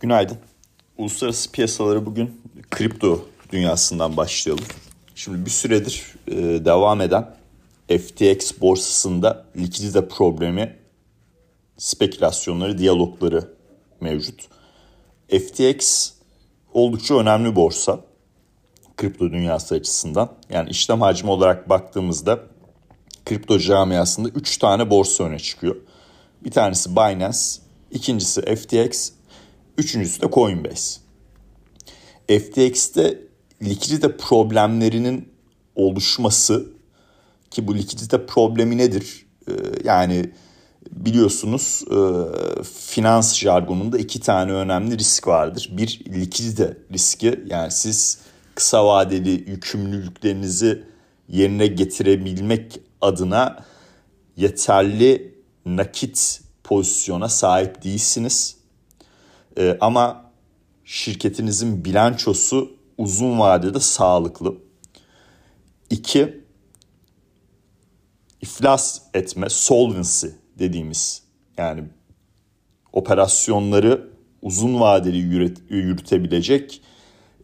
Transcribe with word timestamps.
Günaydın. 0.00 0.38
Uluslararası 0.98 1.52
piyasaları 1.52 2.06
bugün 2.06 2.40
kripto 2.70 3.24
dünyasından 3.52 4.16
başlayalım. 4.16 4.64
Şimdi 5.14 5.46
bir 5.46 5.50
süredir 5.50 6.14
e, 6.28 6.64
devam 6.64 7.00
eden 7.00 7.36
FTX 7.88 8.60
borsasında 8.60 9.44
likidite 9.56 10.08
problemi, 10.08 10.76
spekülasyonları, 11.78 12.78
diyalogları 12.78 13.48
mevcut. 14.00 14.48
FTX 15.28 16.12
oldukça 16.72 17.18
önemli 17.18 17.56
borsa 17.56 18.00
kripto 18.96 19.30
dünyası 19.30 19.74
açısından. 19.74 20.32
Yani 20.50 20.70
işlem 20.70 21.00
hacmi 21.00 21.30
olarak 21.30 21.68
baktığımızda 21.68 22.40
kripto 23.24 23.58
camiasında 23.58 24.28
3 24.28 24.58
tane 24.58 24.90
borsa 24.90 25.24
öne 25.24 25.38
çıkıyor. 25.38 25.76
Bir 26.44 26.50
tanesi 26.50 26.96
Binance, 26.96 27.38
ikincisi 27.90 28.40
FTX, 28.56 29.10
üçüncüsü 29.78 30.22
de 30.22 30.30
Coinbase. 30.32 31.00
FTX'te 32.28 33.20
likidite 33.62 34.16
problemlerinin 34.16 35.28
oluşması 35.74 36.66
ki 37.50 37.66
bu 37.66 37.76
likidite 37.76 38.26
problemi 38.26 38.78
nedir? 38.78 39.26
Ee, 39.48 39.52
yani 39.84 40.30
biliyorsunuz 40.90 41.84
e, 41.90 41.98
finans 42.62 43.34
jargonunda 43.34 43.98
iki 43.98 44.20
tane 44.20 44.52
önemli 44.52 44.98
risk 44.98 45.26
vardır. 45.28 45.70
Bir 45.72 46.00
likidite 46.08 46.78
riski 46.92 47.44
yani 47.46 47.70
siz 47.70 48.18
kısa 48.54 48.86
vadeli 48.86 49.30
yükümlülüklerinizi 49.30 50.84
yerine 51.28 51.66
getirebilmek 51.66 52.80
adına 53.00 53.64
yeterli 54.36 55.34
nakit 55.66 56.40
pozisyona 56.64 57.28
sahip 57.28 57.84
değilsiniz. 57.84 58.56
Ee, 59.58 59.78
ama 59.80 60.30
şirketinizin 60.84 61.84
bilançosu 61.84 62.76
uzun 62.98 63.38
vadede 63.38 63.80
sağlıklı. 63.80 64.54
İki, 65.90 66.44
iflas 68.42 69.00
etme, 69.14 69.48
solvency 69.50 70.26
dediğimiz 70.58 71.22
yani 71.58 71.84
operasyonları 72.92 74.10
uzun 74.42 74.80
vadeli 74.80 75.18
yürüt, 75.18 75.58
yürütebilecek 75.70 76.82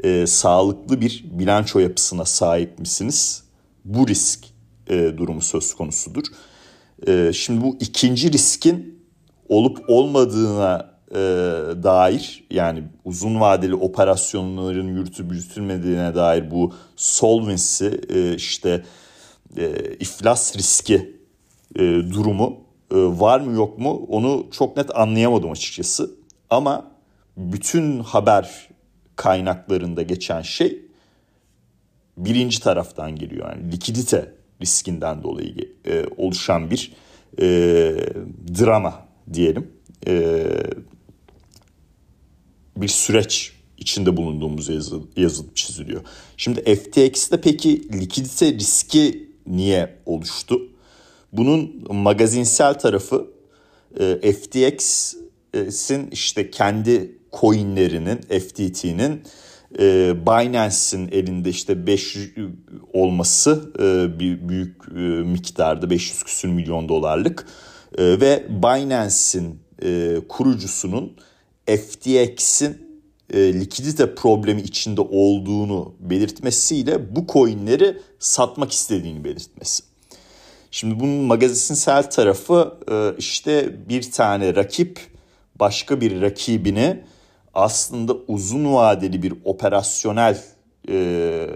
e, 0.05 0.27
sağlıklı 0.27 1.01
bir 1.01 1.25
bilanço 1.31 1.79
yapısına 1.79 2.25
sahip 2.25 2.79
misiniz? 2.79 3.45
Bu 3.85 4.09
risk 4.09 4.47
e, 4.87 4.95
durumu 5.17 5.43
söz 5.43 5.75
konusudur. 5.75 6.25
E, 7.07 7.33
şimdi 7.33 7.65
bu 7.65 7.77
ikinci 7.81 8.33
riskin 8.33 9.05
olup 9.49 9.85
olmadığına 9.89 10.90
e, 11.15 11.19
dair 11.83 12.45
yani 12.51 12.85
uzun 13.05 13.41
vadeli 13.41 13.75
operasyonların 13.75 14.89
yürütüp 14.89 15.33
yürütülmediğine 15.33 16.15
dair 16.15 16.51
bu 16.51 16.75
solvency 16.97 17.87
e, 18.09 18.35
işte 18.35 18.85
e, 19.57 19.95
iflas 20.01 20.57
riski 20.57 21.17
e, 21.77 21.81
durumu 21.83 22.57
e, 22.91 22.97
var 22.97 23.41
mı 23.41 23.53
yok 23.53 23.79
mu 23.79 24.07
onu 24.09 24.47
çok 24.51 24.77
net 24.77 24.97
anlayamadım 24.97 25.51
açıkçası. 25.51 26.11
Ama 26.51 26.91
bütün 27.37 28.01
haber 28.01 28.69
kaynaklarında 29.17 30.03
geçen 30.03 30.43
şey 30.43 30.83
birinci 32.17 32.61
taraftan 32.61 33.17
geliyor. 33.17 33.53
Yani 33.53 33.73
likidite 33.73 34.35
riskinden 34.63 35.23
dolayı 35.23 35.55
e, 35.87 36.05
oluşan 36.17 36.71
bir 36.71 36.93
e, 37.39 37.47
drama 38.59 38.95
diyelim. 39.33 39.71
E, 40.07 40.47
bir 42.77 42.89
süreç 42.89 43.53
içinde 43.79 44.17
bulunduğumuz 44.17 44.69
yazı, 44.69 45.01
yazılıp 45.17 45.57
çiziliyor. 45.57 46.01
Şimdi 46.37 46.75
FTX'te 46.75 47.41
peki 47.41 47.93
likidite 48.01 48.55
riski 48.55 49.31
niye 49.47 49.97
oluştu? 50.07 50.61
Bunun 51.33 51.85
magazinsel 51.91 52.75
tarafı 52.75 53.27
e, 54.01 54.33
FTX'in 54.33 56.11
işte 56.11 56.51
kendi 56.51 57.19
coinlerinin, 57.41 58.17
FTT'nin 58.17 59.23
e, 59.79 60.15
Binance'in 60.27 61.09
elinde 61.13 61.51
işte 61.51 61.87
500 61.87 62.33
olması 62.93 63.73
e, 63.79 64.19
bir 64.21 64.49
büyük 64.49 64.77
e, 64.97 65.01
miktarda 65.01 65.91
500 65.91 66.23
küsür 66.23 66.49
milyon 66.49 66.89
dolarlık 66.89 67.47
e, 67.99 68.21
ve 68.21 68.47
Binance'in 68.49 69.61
e, 69.83 70.17
kurucusunun 70.29 71.17
FTX'in 71.77 72.91
e, 73.33 73.61
likidite 73.61 74.15
problemi 74.15 74.63
içinde 74.63 75.01
olduğunu 75.01 75.95
belirtmesiyle 76.01 77.17
bu 77.17 77.27
coinleri 77.27 77.99
satmak 78.19 78.73
istediğini 78.73 79.25
belirtmesi. 79.25 79.83
Şimdi 80.71 81.01
bunun 81.01 81.25
magazinsel 81.25 82.11
tarafı 82.11 82.79
e, 82.91 83.19
işte 83.19 83.77
bir 83.89 84.11
tane 84.11 84.55
rakip 84.55 85.01
başka 85.55 86.01
bir 86.01 86.23
rakibini 86.23 87.05
aslında 87.55 88.15
uzun 88.15 88.75
vadeli 88.75 89.23
bir 89.23 89.35
operasyonel 89.45 90.39
e, 90.89 91.47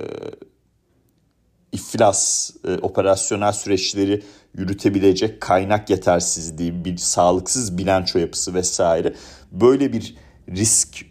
iflas, 1.72 2.50
e, 2.68 2.74
operasyonel 2.74 3.52
süreçleri 3.52 4.22
yürütebilecek 4.58 5.40
kaynak 5.40 5.90
yetersizliği, 5.90 6.84
bir 6.84 6.96
sağlıksız 6.96 7.78
bilanço 7.78 8.18
yapısı 8.18 8.54
vesaire 8.54 9.14
böyle 9.60 9.92
bir 9.92 10.14
risk 10.48 11.04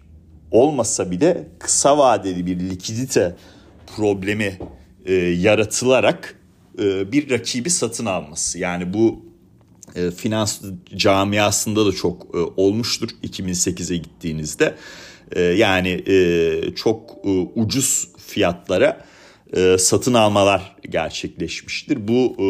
olmasa 0.51 1.11
bile 1.11 1.47
kısa 1.59 1.97
vadeli 1.97 2.45
bir 2.45 2.59
likidite 2.59 3.35
problemi 3.97 4.59
e, 5.05 5.13
yaratılarak 5.13 6.39
e, 6.79 7.11
bir 7.11 7.29
rakibi 7.29 7.69
satın 7.69 8.05
alması. 8.05 8.59
Yani 8.59 8.93
bu 8.93 9.25
e, 9.95 10.11
finans 10.11 10.61
camiasında 10.95 11.85
da 11.85 11.91
çok 11.91 12.35
e, 12.35 12.37
olmuştur 12.37 13.09
2008'e 13.23 13.97
gittiğinizde. 13.97 14.75
E, 15.31 15.41
yani 15.41 15.89
e, 15.89 16.75
çok 16.75 17.11
e, 17.23 17.29
ucuz 17.29 18.09
fiyatlara 18.17 19.05
e, 19.55 19.77
satın 19.77 20.13
almalar 20.13 20.75
gerçekleşmiştir. 20.89 22.07
Bu 22.07 22.35
e, 22.39 22.47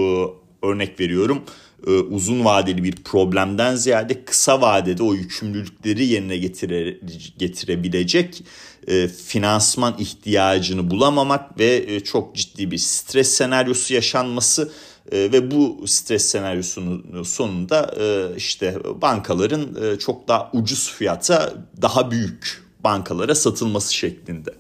örnek 0.68 1.00
veriyorum 1.00 1.44
uzun 1.92 2.46
vadeli 2.46 2.84
bir 2.84 2.96
problemden 2.96 3.76
ziyade 3.76 4.26
kısa 4.26 4.62
vadede 4.62 5.04
o 5.04 5.14
yükümlülükleri 5.14 6.06
yerine 6.06 6.38
getire, 6.38 7.00
getirebilecek 7.38 8.44
e, 8.88 9.08
finansman 9.08 9.96
ihtiyacını 10.00 10.90
bulamamak 10.90 11.60
ve 11.60 11.86
e, 11.88 12.00
çok 12.00 12.36
ciddi 12.36 12.72
bir 12.72 12.78
stres 12.78 13.32
senaryosu 13.32 13.94
yaşanması 13.94 14.72
e, 15.12 15.18
ve 15.32 15.52
bu 15.52 15.88
stres 15.88 16.26
senaryosunun 16.26 17.24
sonunda 17.24 17.96
e, 18.00 18.38
işte 18.38 18.78
bankaların 19.02 19.78
e, 19.84 20.00
çok 20.00 20.28
daha 20.28 20.50
ucuz 20.54 20.92
fiyata 20.92 21.54
daha 21.82 22.12
büyük 22.12 22.64
bankalara 22.84 23.36
satılması 23.36 23.94
şeklinde. 23.94 24.54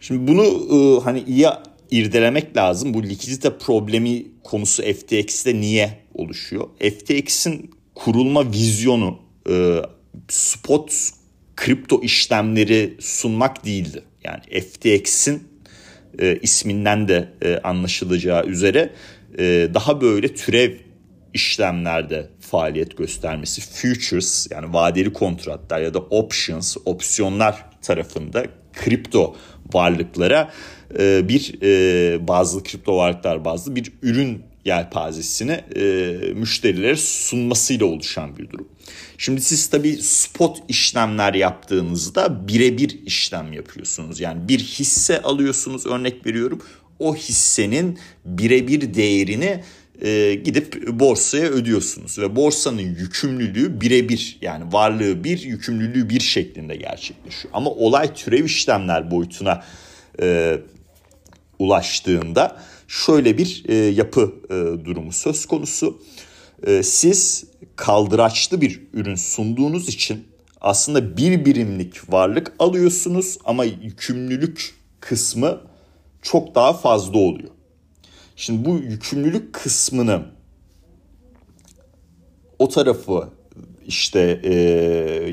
Şimdi 0.00 0.32
bunu 0.32 0.44
e, 0.44 1.00
hani 1.04 1.24
iyi 1.26 1.48
irdelemek 1.94 2.56
lazım. 2.56 2.94
Bu 2.94 3.02
likidite 3.02 3.58
problemi 3.58 4.26
konusu 4.44 4.82
FTX'te 4.82 5.60
niye 5.60 5.98
oluşuyor? 6.14 6.68
FTX'in 6.80 7.70
kurulma 7.94 8.52
vizyonu 8.52 9.18
e, 9.50 9.82
spot 10.28 10.92
kripto 11.56 12.02
işlemleri 12.02 12.94
sunmak 13.00 13.64
değildi. 13.64 14.02
Yani 14.24 14.40
FTX'in 14.60 15.42
e, 16.18 16.38
isminden 16.42 17.08
de 17.08 17.28
e, 17.42 17.58
anlaşılacağı 17.58 18.46
üzere 18.46 18.90
e, 19.38 19.68
daha 19.74 20.00
böyle 20.00 20.34
türev 20.34 20.72
işlemlerde 21.34 22.28
faaliyet 22.40 22.96
göstermesi 22.96 23.60
futures 23.60 24.46
yani 24.50 24.72
vadeli 24.72 25.12
kontratlar 25.12 25.80
ya 25.80 25.94
da 25.94 25.98
options 25.98 26.76
opsiyonlar 26.84 27.64
tarafında 27.82 28.46
kripto 28.72 29.36
varlıklara 29.72 30.50
e, 30.98 31.28
bir 31.28 31.54
e, 31.62 32.28
bazı 32.28 32.62
kripto 32.62 32.96
varlıklar 32.96 33.44
bazlı 33.44 33.76
bir 33.76 33.92
ürün 34.02 34.42
yelpazesini 34.64 35.52
e, 35.52 35.82
müşterilere 36.34 36.96
sunmasıyla 36.96 37.86
oluşan 37.86 38.36
bir 38.36 38.50
durum. 38.50 38.68
Şimdi 39.18 39.40
siz 39.40 39.66
tabii 39.66 39.96
spot 40.02 40.58
işlemler 40.68 41.34
yaptığınızda 41.34 42.48
birebir 42.48 42.98
işlem 43.06 43.52
yapıyorsunuz. 43.52 44.20
Yani 44.20 44.48
bir 44.48 44.58
hisse 44.58 45.22
alıyorsunuz 45.22 45.86
örnek 45.86 46.26
veriyorum. 46.26 46.62
O 46.98 47.16
hissenin 47.16 47.98
birebir 48.24 48.94
değerini 48.94 49.60
e, 50.02 50.34
gidip 50.34 50.88
borsaya 50.88 51.48
ödüyorsunuz 51.48 52.18
ve 52.18 52.36
borsanın 52.36 52.80
yükümlülüğü 52.80 53.80
birebir 53.80 54.38
yani 54.42 54.72
varlığı 54.72 55.24
bir 55.24 55.42
yükümlülüğü 55.42 56.08
bir 56.08 56.20
şeklinde 56.20 56.76
gerçekleşiyor. 56.76 57.54
Ama 57.54 57.70
olay 57.70 58.14
türev 58.14 58.44
işlemler 58.44 59.10
boyutuna 59.10 59.64
e, 60.22 60.58
ulaştığında 61.58 62.56
şöyle 62.88 63.38
bir 63.38 63.64
e, 63.68 63.74
yapı 63.74 64.34
e, 64.50 64.84
durumu 64.84 65.12
söz 65.12 65.46
konusu. 65.46 66.02
E, 66.66 66.82
siz 66.82 67.44
kaldıraçlı 67.76 68.60
bir 68.60 68.82
ürün 68.92 69.14
sunduğunuz 69.14 69.88
için 69.88 70.24
aslında 70.60 71.16
bir 71.16 71.44
birimlik 71.44 72.12
varlık 72.12 72.52
alıyorsunuz 72.58 73.38
ama 73.44 73.64
yükümlülük 73.64 74.74
kısmı 75.00 75.60
çok 76.22 76.54
daha 76.54 76.72
fazla 76.72 77.18
oluyor. 77.18 77.50
Şimdi 78.36 78.64
bu 78.64 78.76
yükümlülük 78.76 79.52
kısmını 79.52 80.22
o 82.58 82.68
tarafı 82.68 83.28
işte 83.86 84.40
e, 84.44 84.52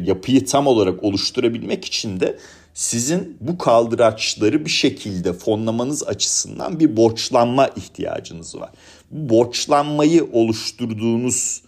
yapıyı 0.03 0.45
tam 0.45 0.67
olarak 0.67 1.03
oluşturabilmek 1.03 1.85
için 1.85 2.19
de 2.19 2.38
sizin 2.73 3.38
bu 3.41 3.57
kaldıraçları 3.57 4.65
bir 4.65 4.69
şekilde 4.69 5.33
fonlamanız 5.33 6.03
açısından 6.03 6.79
bir 6.79 6.97
borçlanma 6.97 7.68
ihtiyacınız 7.68 8.56
var. 8.56 8.69
Bu 9.12 9.29
borçlanmayı 9.29 10.29
oluşturduğunuz 10.33 11.62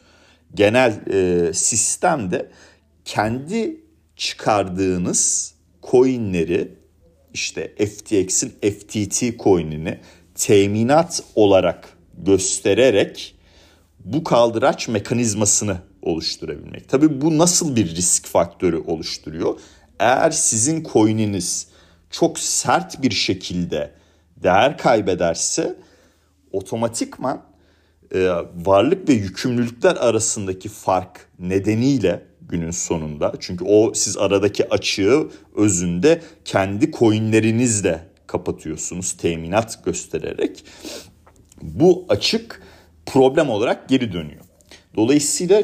genel 0.56 1.02
e, 1.14 1.54
sistemde 1.54 2.50
kendi 3.06 3.82
çıkardığınız 4.16 5.54
coinleri 5.92 6.72
işte 7.34 7.76
FTX'in 7.76 8.50
FTT 8.50 9.44
coin'ini 9.44 10.00
teminat 10.36 11.24
olarak 11.36 11.98
göstererek 12.18 13.36
bu 14.06 14.24
kaldıraç 14.24 14.88
mekanizmasını 14.88 15.78
oluşturabilmek. 16.02 16.90
Tabii 16.90 17.22
bu 17.22 17.38
nasıl 17.38 17.76
bir 17.76 17.96
risk 17.96 18.28
faktörü 18.28 18.78
oluşturuyor? 18.78 19.60
Eğer 20.04 20.32
sizin 20.32 20.84
coin'iniz 20.84 21.68
çok 22.10 22.40
sert 22.40 23.02
bir 23.02 23.12
şekilde 23.12 23.92
değer 24.38 24.78
kaybederse 24.78 25.76
otomatikman 26.52 27.44
e, 28.16 28.30
varlık 28.56 29.10
ve 29.10 29.14
yükümlülükler 29.14 29.96
arasındaki 29.96 30.70
fark 30.70 31.28
nedeniyle 31.40 32.24
günün 32.42 32.72
sonunda 32.72 33.34
çünkü 33.40 33.66
o 33.66 33.94
siz 33.94 34.18
aradaki 34.18 34.70
açığı 34.70 35.28
özünde 35.56 36.22
kendi 36.46 36.92
coinlerinizle 36.92 38.08
kapatıyorsunuz 38.28 39.14
teminat 39.14 39.86
göstererek 39.86 40.66
bu 41.62 42.06
açık 42.10 42.62
problem 43.06 43.50
olarak 43.50 43.90
geri 43.90 44.14
dönüyor. 44.14 44.44
Dolayısıyla 44.96 45.64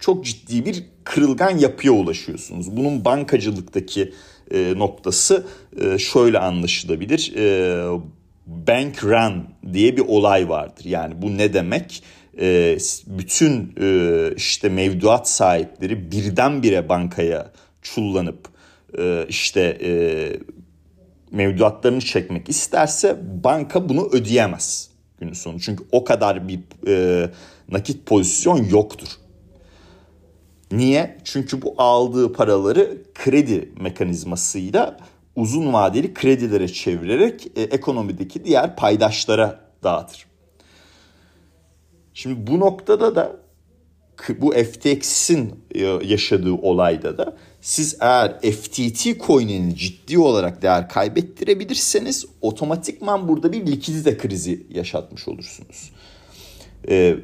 çok 0.00 0.24
ciddi 0.24 0.64
bir 0.64 0.84
kırılgan 1.04 1.58
yapıya 1.58 1.92
ulaşıyorsunuz. 1.92 2.76
Bunun 2.76 3.04
bankacılıktaki 3.04 4.12
e, 4.50 4.74
noktası 4.76 5.46
e, 5.80 5.98
şöyle 5.98 6.38
anlaşılabilir. 6.38 7.32
E, 7.36 8.00
bank 8.46 9.04
run 9.04 9.44
diye 9.72 9.96
bir 9.96 10.02
olay 10.08 10.48
vardır. 10.48 10.84
Yani 10.84 11.22
bu 11.22 11.38
ne 11.38 11.54
demek? 11.54 12.02
E, 12.40 12.78
bütün 13.06 13.74
e, 13.80 14.30
işte 14.36 14.68
mevduat 14.68 15.28
sahipleri 15.28 16.12
birdenbire 16.12 16.88
bankaya 16.88 17.52
çullanıp 17.82 18.48
e, 18.98 19.26
işte 19.28 19.78
e, 19.82 19.92
mevduatlarını 21.30 22.00
çekmek 22.00 22.48
isterse 22.48 23.16
banka 23.44 23.88
bunu 23.88 24.08
ödeyemez 24.12 24.90
günün 25.20 25.32
sonu. 25.32 25.60
Çünkü 25.60 25.84
o 25.92 26.04
kadar 26.04 26.48
bir 26.48 26.60
e, 26.86 27.30
nakit 27.70 28.06
pozisyon 28.06 28.64
yoktur. 28.64 29.08
Niye? 30.72 31.18
Çünkü 31.24 31.62
bu 31.62 31.74
aldığı 31.78 32.32
paraları 32.32 32.98
kredi 33.14 33.72
mekanizmasıyla 33.80 34.96
uzun 35.36 35.72
vadeli 35.72 36.14
kredilere 36.14 36.68
çevirerek 36.68 37.46
e, 37.56 37.62
ekonomideki 37.62 38.44
diğer 38.44 38.76
paydaşlara 38.76 39.60
dağıtır. 39.82 40.26
Şimdi 42.14 42.46
bu 42.46 42.60
noktada 42.60 43.16
da 43.16 43.36
bu 44.38 44.52
FTX'in 44.52 45.54
e, 45.74 45.84
yaşadığı 45.84 46.52
olayda 46.52 47.18
da 47.18 47.36
siz 47.60 47.96
eğer 48.00 48.40
FTT 48.40 49.26
coin'ini 49.26 49.76
ciddi 49.76 50.18
olarak 50.18 50.62
değer 50.62 50.88
kaybettirebilirseniz 50.88 52.26
otomatikman 52.40 53.28
burada 53.28 53.52
bir 53.52 53.66
likidite 53.66 54.18
krizi 54.18 54.66
yaşatmış 54.70 55.28
olursunuz. 55.28 55.92
E, 56.88 57.16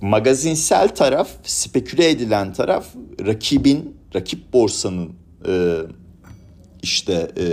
magazinsel 0.00 0.94
taraf, 0.94 1.28
speküle 1.42 2.10
edilen 2.10 2.52
taraf 2.52 2.86
rakibin, 3.26 3.96
rakip 4.14 4.52
borsanın 4.52 5.12
e, 5.48 5.78
işte 6.82 7.30
e, 7.38 7.46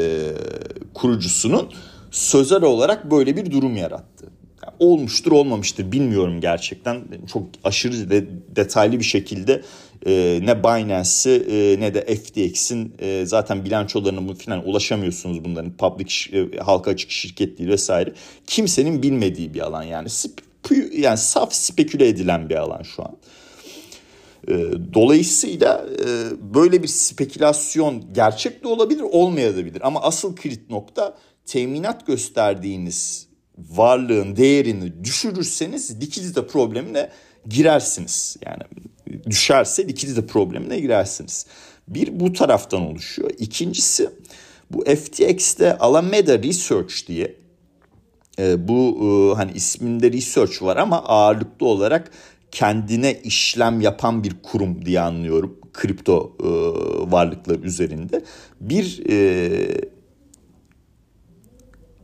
kurucusunun 0.93 1.69
sözel 2.11 2.63
olarak 2.63 3.11
böyle 3.11 3.37
bir 3.37 3.51
durum 3.51 3.77
yarattı. 3.77 4.25
Yani 4.65 4.75
olmuştur 4.79 5.31
olmamıştır 5.31 5.91
bilmiyorum 5.91 6.41
gerçekten. 6.41 7.01
Çok 7.33 7.43
aşırı 7.63 8.09
de, 8.09 8.25
detaylı 8.55 8.99
bir 8.99 9.03
şekilde 9.03 9.61
e, 10.05 10.39
ne 10.43 10.63
Binance'i 10.63 11.43
e, 11.49 11.79
ne 11.79 11.93
de 11.93 12.15
FTX'in 12.15 12.93
e, 12.99 13.25
zaten 13.25 13.65
bilançolarına 13.65 14.33
falan 14.33 14.69
ulaşamıyorsunuz 14.69 15.45
bunların. 15.45 15.71
Public 15.71 16.13
e, 16.33 16.57
halka 16.57 16.91
açık 16.91 17.11
şirket 17.11 17.57
değil 17.57 17.69
vesaire. 17.69 18.13
Kimsenin 18.47 19.03
bilmediği 19.03 19.53
bir 19.53 19.59
alan 19.59 19.83
yani. 19.83 20.09
Yani 20.91 21.17
saf 21.17 21.53
speküle 21.53 22.07
edilen 22.07 22.49
bir 22.49 22.55
alan 22.55 22.83
şu 22.83 23.03
an. 23.03 23.17
E, 24.47 24.53
dolayısıyla 24.93 25.85
e, 25.99 26.07
böyle 26.53 26.83
bir 26.83 26.87
spekülasyon 26.87 28.13
gerçek 28.13 28.63
de 28.63 28.67
olabilir 28.67 29.01
olmayabilir 29.01 29.87
ama 29.87 30.01
asıl 30.01 30.35
kilit 30.35 30.69
nokta 30.69 31.17
teminat 31.45 32.07
gösterdiğiniz 32.07 33.27
varlığın 33.57 34.35
değerini 34.35 35.03
düşürürseniz 35.03 36.01
likidite 36.01 36.47
problemine 36.47 37.09
girersiniz. 37.47 38.37
Yani 38.45 38.63
düşerse 39.29 39.87
likidite 39.87 40.25
problemine 40.25 40.79
girersiniz. 40.79 41.45
Bir 41.87 42.19
bu 42.19 42.33
taraftan 42.33 42.81
oluşuyor. 42.81 43.31
İkincisi 43.37 44.09
bu 44.71 44.85
FTX'te 44.85 45.77
Alameda 45.77 46.43
Research 46.43 47.07
diye 47.07 47.40
e, 48.41 48.67
bu 48.67 48.99
e, 49.01 49.35
hani 49.35 49.51
isminde 49.51 50.13
research 50.13 50.63
var 50.63 50.77
ama 50.77 51.03
ağırlıklı 51.03 51.65
olarak 51.65 52.11
kendine 52.51 53.19
işlem 53.23 53.81
yapan 53.81 54.23
bir 54.23 54.33
kurum 54.43 54.85
diye 54.85 54.99
anlıyorum 54.99 55.57
kripto 55.73 56.31
e, 56.39 56.47
varlıklar 57.11 57.59
üzerinde 57.59 58.23
bir 58.61 59.03
e, 59.09 59.81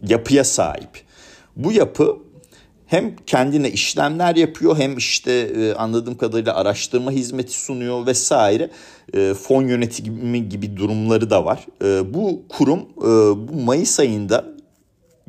yapıya 0.08 0.44
sahip. 0.44 1.04
Bu 1.56 1.72
yapı 1.72 2.18
hem 2.86 3.16
kendine 3.26 3.72
işlemler 3.72 4.36
yapıyor 4.36 4.78
hem 4.78 4.98
işte 4.98 5.32
e, 5.32 5.74
anladığım 5.74 6.18
kadarıyla 6.18 6.56
araştırma 6.56 7.12
hizmeti 7.12 7.54
sunuyor 7.54 8.06
vesaire 8.06 8.70
e, 9.14 9.34
fon 9.34 9.68
yönetimi 9.68 10.50
gibi 10.50 10.78
durumları 10.78 11.30
da 11.30 11.46
var. 11.46 11.66
E, 11.84 12.14
bu 12.14 12.44
kurum 12.50 12.80
e, 12.80 13.08
bu 13.48 13.62
Mayıs 13.62 14.00
ayında 14.00 14.57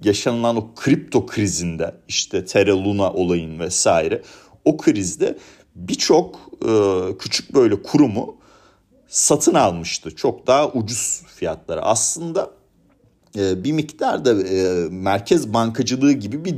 yaşanılan 0.04 0.56
o 0.56 0.74
kripto 0.74 1.26
krizinde 1.26 1.94
işte 2.08 2.44
Terra 2.44 2.84
Luna 2.84 3.12
olayın 3.12 3.58
vesaire 3.58 4.22
o 4.64 4.76
krizde 4.76 5.38
birçok 5.74 6.50
e, 6.68 6.72
küçük 7.18 7.54
böyle 7.54 7.82
kurumu 7.82 8.36
satın 9.08 9.54
almıştı. 9.54 10.16
Çok 10.16 10.46
daha 10.46 10.72
ucuz 10.72 11.22
fiyatlara. 11.36 11.80
Aslında 11.80 12.50
e, 13.38 13.64
bir 13.64 13.72
miktar 13.72 14.24
da 14.24 14.42
e, 14.48 14.88
merkez 14.90 15.52
bankacılığı 15.52 16.12
gibi 16.12 16.44
bir 16.44 16.56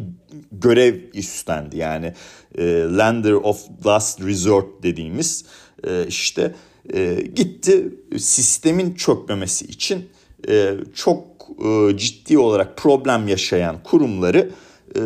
görev 0.53 0.95
üstlendi. 1.15 1.77
Yani 1.77 2.15
e, 2.59 2.65
lender 2.99 3.33
of 3.33 3.67
last 3.87 4.21
resort 4.21 4.83
dediğimiz 4.83 5.45
e, 5.87 6.07
işte 6.07 6.55
e, 6.95 7.15
gitti 7.35 7.95
sistemin 8.19 8.95
çökmemesi 8.95 9.65
için 9.65 10.09
e, 10.49 10.75
çok 10.95 11.30
e, 11.65 11.97
ciddi 11.97 12.39
olarak 12.39 12.77
problem 12.77 13.29
yaşayan 13.29 13.83
kurumları 13.83 14.51
e, 14.97 15.01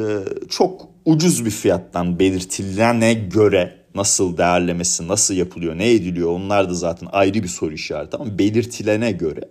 çok 0.49 0.89
ucuz 1.05 1.45
bir 1.45 1.51
fiyattan 1.51 2.19
belirtilene 2.19 3.15
göre 3.15 3.77
nasıl 3.95 4.37
değerlemesi, 4.37 5.09
nasıl 5.09 5.35
yapılıyor, 5.35 5.79
ne 5.79 5.91
ediliyor 5.91 6.31
onlar 6.31 6.69
da 6.69 6.75
zaten 6.75 7.09
ayrı 7.13 7.43
bir 7.43 7.49
soru 7.49 7.73
işareti 7.73 8.17
ama 8.17 8.39
belirtilene 8.39 9.13
göre 9.13 9.49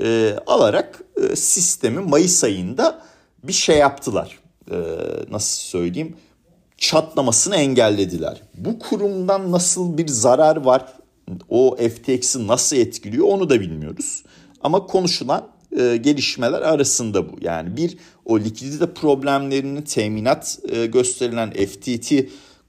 e, 0.00 0.36
alarak 0.46 1.04
e, 1.22 1.36
sistemi 1.36 2.00
Mayıs 2.00 2.44
ayında 2.44 3.02
bir 3.44 3.52
şey 3.52 3.78
yaptılar. 3.78 4.38
Nasıl 5.30 5.60
söyleyeyim? 5.62 6.16
Çatlamasını 6.78 7.56
engellediler. 7.56 8.42
Bu 8.54 8.78
kurumdan 8.78 9.52
nasıl 9.52 9.98
bir 9.98 10.08
zarar 10.08 10.56
var? 10.56 10.92
O 11.48 11.76
FTX'i 11.76 12.46
nasıl 12.46 12.76
etkiliyor 12.76 13.26
onu 13.26 13.50
da 13.50 13.60
bilmiyoruz. 13.60 14.24
Ama 14.62 14.86
konuşulan 14.86 15.48
e, 15.78 15.96
gelişmeler 15.96 16.62
arasında 16.62 17.32
bu. 17.32 17.36
Yani 17.40 17.76
bir 17.76 17.96
o 18.24 18.40
likidite 18.40 18.94
problemlerinin 18.94 19.82
teminat 19.82 20.58
e, 20.68 20.86
gösterilen 20.86 21.50
FTT 21.50 22.12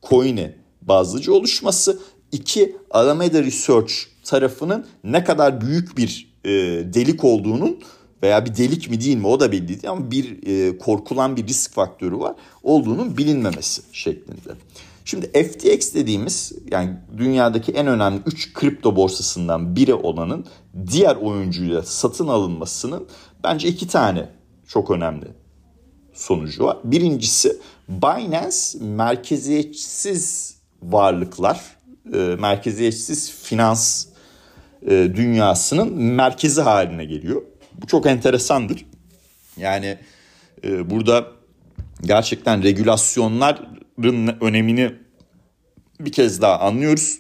coin'i 0.09 0.55
bazlıca 0.81 1.33
oluşması. 1.33 1.99
iki 2.31 2.75
Alameda 2.91 3.43
Research 3.43 3.93
tarafının 4.23 4.85
ne 5.03 5.23
kadar 5.23 5.61
büyük 5.61 5.97
bir 5.97 6.33
e, 6.45 6.49
delik 6.93 7.23
olduğunun 7.23 7.79
veya 8.23 8.45
bir 8.45 8.55
delik 8.55 8.89
mi 8.89 9.01
değil 9.01 9.17
mi 9.17 9.27
o 9.27 9.39
da 9.39 9.51
belli 9.51 9.67
değil 9.67 9.89
ama 9.89 10.11
bir 10.11 10.47
e, 10.47 10.77
korkulan 10.77 11.37
bir 11.37 11.47
risk 11.47 11.73
faktörü 11.73 12.19
var 12.19 12.35
olduğunun 12.63 13.17
bilinmemesi 13.17 13.81
şeklinde. 13.91 14.49
Şimdi 15.05 15.25
FTX 15.43 15.93
dediğimiz 15.93 16.51
yani 16.71 16.97
dünyadaki 17.17 17.71
en 17.71 17.87
önemli 17.87 18.21
3 18.25 18.53
kripto 18.53 18.95
borsasından 18.95 19.75
biri 19.75 19.93
olanın 19.93 20.45
diğer 20.91 21.15
oyuncuyla 21.15 21.83
satın 21.83 22.27
alınmasının 22.27 23.07
bence 23.43 23.67
iki 23.67 23.87
tane 23.87 24.29
çok 24.67 24.91
önemli 24.91 25.25
sonucu 26.13 26.63
var. 26.63 26.77
Birincisi 26.83 27.57
Binance 27.89 28.85
merkeziyetsiz 28.85 30.55
varlıklar, 30.83 31.61
e, 32.13 32.17
merkeziyetsiz 32.17 33.31
finans 33.31 34.05
e, 34.85 34.89
dünyasının 34.91 35.93
merkezi 35.93 36.61
haline 36.61 37.05
geliyor. 37.05 37.41
Bu 37.73 37.87
çok 37.87 38.05
enteresandır. 38.05 38.85
Yani 39.57 39.97
e, 40.63 40.89
burada 40.89 41.27
gerçekten 42.01 42.63
regülasyonların 43.99 44.37
önemini 44.41 44.91
bir 45.99 46.11
kez 46.11 46.41
daha 46.41 46.59
anlıyoruz. 46.59 47.19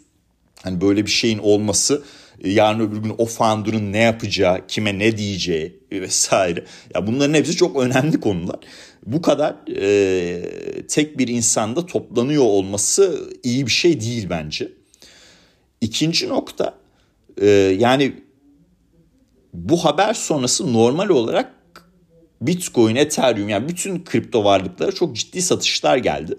Hani 0.63 0.81
böyle 0.81 1.05
bir 1.05 1.11
şeyin 1.11 1.37
olması 1.37 2.03
yarın 2.43 2.79
öbür 2.79 2.97
gün 2.97 3.15
o 3.17 3.25
founder'ın 3.25 3.93
ne 3.93 3.99
yapacağı, 3.99 4.67
kime 4.67 4.99
ne 4.99 5.17
diyeceği 5.17 5.79
vesaire. 5.91 6.65
Ya 6.95 7.07
bunların 7.07 7.33
hepsi 7.33 7.55
çok 7.55 7.81
önemli 7.81 8.19
konular. 8.19 8.59
Bu 9.05 9.21
kadar 9.21 9.55
e, 9.81 10.87
tek 10.87 11.17
bir 11.17 11.27
insanda 11.27 11.85
toplanıyor 11.85 12.43
olması 12.43 13.29
iyi 13.43 13.65
bir 13.65 13.71
şey 13.71 14.01
değil 14.01 14.27
bence. 14.29 14.71
İkinci 15.81 16.29
nokta 16.29 16.75
e, 17.41 17.47
yani 17.79 18.13
bu 19.53 19.85
haber 19.85 20.13
sonrası 20.13 20.73
normal 20.73 21.09
olarak 21.09 21.53
Bitcoin, 22.41 22.95
Ethereum 22.95 23.49
yani 23.49 23.69
bütün 23.69 24.03
kripto 24.03 24.43
varlıklara 24.43 24.91
çok 24.91 25.15
ciddi 25.15 25.41
satışlar 25.41 25.97
geldi. 25.97 26.37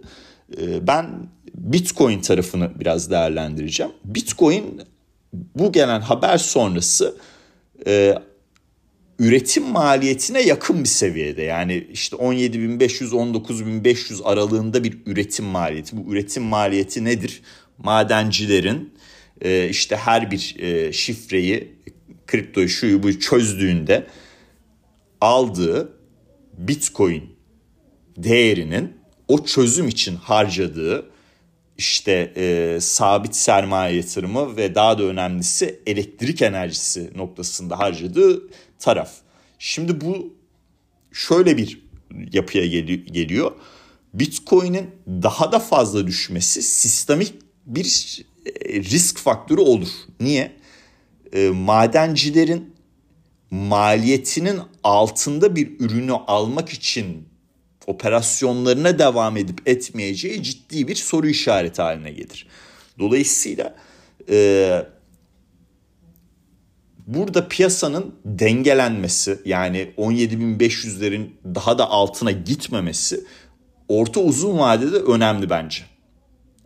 E, 0.61 0.87
ben 0.87 1.29
Bitcoin 1.55 2.21
tarafını 2.21 2.81
biraz 2.81 3.11
değerlendireceğim. 3.11 3.93
Bitcoin 4.05 4.83
bu 5.33 5.73
gelen 5.73 6.01
haber 6.01 6.39
sonrası 6.39 7.17
e, 7.87 8.15
üretim 9.19 9.65
maliyetine 9.65 10.43
yakın 10.43 10.85
bir 10.85 10.89
seviyede. 10.89 11.43
Yani 11.43 11.87
işte 11.93 12.17
17.500-19.500 12.17 14.25
aralığında 14.25 14.85
bir 14.85 14.99
üretim 15.07 15.45
maliyeti. 15.45 15.97
Bu 15.97 16.13
üretim 16.13 16.43
maliyeti 16.43 17.05
nedir? 17.05 17.43
Madencilerin 17.79 18.95
e, 19.41 19.69
işte 19.69 19.97
her 19.97 20.31
bir 20.31 20.57
e, 20.59 20.93
şifreyi, 20.93 21.75
kriptoyu, 22.27 22.69
şuyu 22.69 23.03
bu 23.03 23.21
çözdüğünde 23.21 24.07
aldığı 25.21 25.93
bitcoin 26.59 27.25
değerinin 28.17 29.04
o 29.29 29.45
çözüm 29.45 29.89
için 29.89 30.17
harcadığı 30.17 31.11
işte 31.79 32.33
e, 32.37 32.79
sabit 32.81 33.37
sermaye 33.37 33.97
yatırımı 33.97 34.57
ve 34.57 34.75
daha 34.75 34.99
da 34.99 35.03
önemlisi 35.03 35.81
elektrik 35.87 36.43
enerjisi 36.43 37.11
noktasında 37.17 37.79
harcadığı 37.79 38.43
taraf. 38.79 39.13
Şimdi 39.59 40.01
bu 40.01 40.35
şöyle 41.13 41.57
bir 41.57 41.83
yapıya 42.33 42.67
gel- 42.67 43.05
geliyor. 43.05 43.53
Bitcoin'in 44.15 44.91
daha 45.07 45.53
da 45.53 45.59
fazla 45.59 46.07
düşmesi 46.07 46.63
sistemik 46.63 47.35
bir 47.67 48.21
e, 48.47 48.75
risk 48.83 49.19
faktörü 49.19 49.61
olur. 49.61 49.89
Niye? 50.21 50.53
E, 51.33 51.49
madencilerin 51.49 52.75
maliyetinin 53.51 54.61
altında 54.85 55.57
bir 55.57 55.81
ürünü 55.81 56.13
almak 56.13 56.69
için 56.69 57.29
operasyonlarına 57.87 58.99
devam 58.99 59.37
edip 59.37 59.69
etmeyeceği 59.69 60.43
ciddi 60.43 60.89
bir 60.89 60.95
soru 60.95 61.27
işareti 61.27 61.83
haline 61.83 62.11
gelir. 62.11 62.47
Dolayısıyla 62.99 63.75
e, 64.31 64.87
burada 67.07 67.49
piyasanın 67.49 68.15
dengelenmesi 68.25 69.39
yani 69.45 69.91
17.500'lerin 69.99 71.31
daha 71.55 71.79
da 71.79 71.91
altına 71.91 72.31
gitmemesi 72.31 73.25
orta 73.89 74.21
uzun 74.21 74.59
vadede 74.59 74.97
önemli 74.97 75.51
bence. 75.51 75.85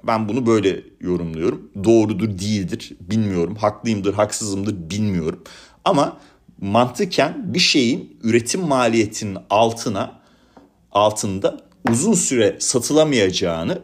Ben 0.07 0.29
bunu 0.29 0.47
böyle 0.47 0.81
yorumluyorum. 1.01 1.71
Doğrudur, 1.85 2.29
değildir 2.29 2.93
bilmiyorum. 3.01 3.55
Haklıyımdır, 3.55 4.15
haksızımdır 4.15 4.91
bilmiyorum. 4.91 5.45
Ama 5.85 6.21
mantıken 6.61 7.55
bir 7.55 7.59
şeyin 7.59 8.19
üretim 8.23 8.61
maliyetinin 8.61 9.39
altına 9.51 10.18
altında 10.93 11.61
uzun 11.91 12.15
süre 12.15 12.57
satılamayacağını 12.61 13.83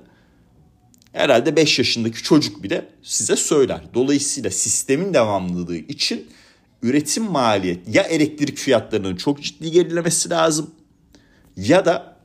herhalde 1.13 1.57
5 1.57 1.79
yaşındaki 1.79 2.23
çocuk 2.23 2.63
bile 2.63 2.89
size 3.03 3.37
söyler. 3.37 3.81
Dolayısıyla 3.95 4.51
sistemin 4.51 5.15
devamlılığı 5.15 5.77
için 5.77 6.27
üretim 6.83 7.25
maliyet 7.25 7.95
ya 7.95 8.03
elektrik 8.03 8.59
fiyatlarının 8.59 9.17
çok 9.17 9.43
ciddi 9.43 9.71
gerilemesi 9.71 10.31
lazım 10.31 10.71
ya 11.57 11.85
da 11.85 12.17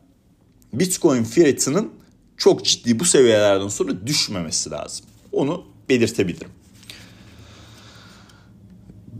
Bitcoin 0.73 1.23
fiyatının 1.23 1.91
çok 2.37 2.65
ciddi 2.65 2.99
bu 2.99 3.05
seviyelerden 3.05 3.67
sonra 3.67 4.07
düşmemesi 4.07 4.71
lazım. 4.71 5.05
Onu 5.31 5.65
belirtebilirim. 5.89 6.49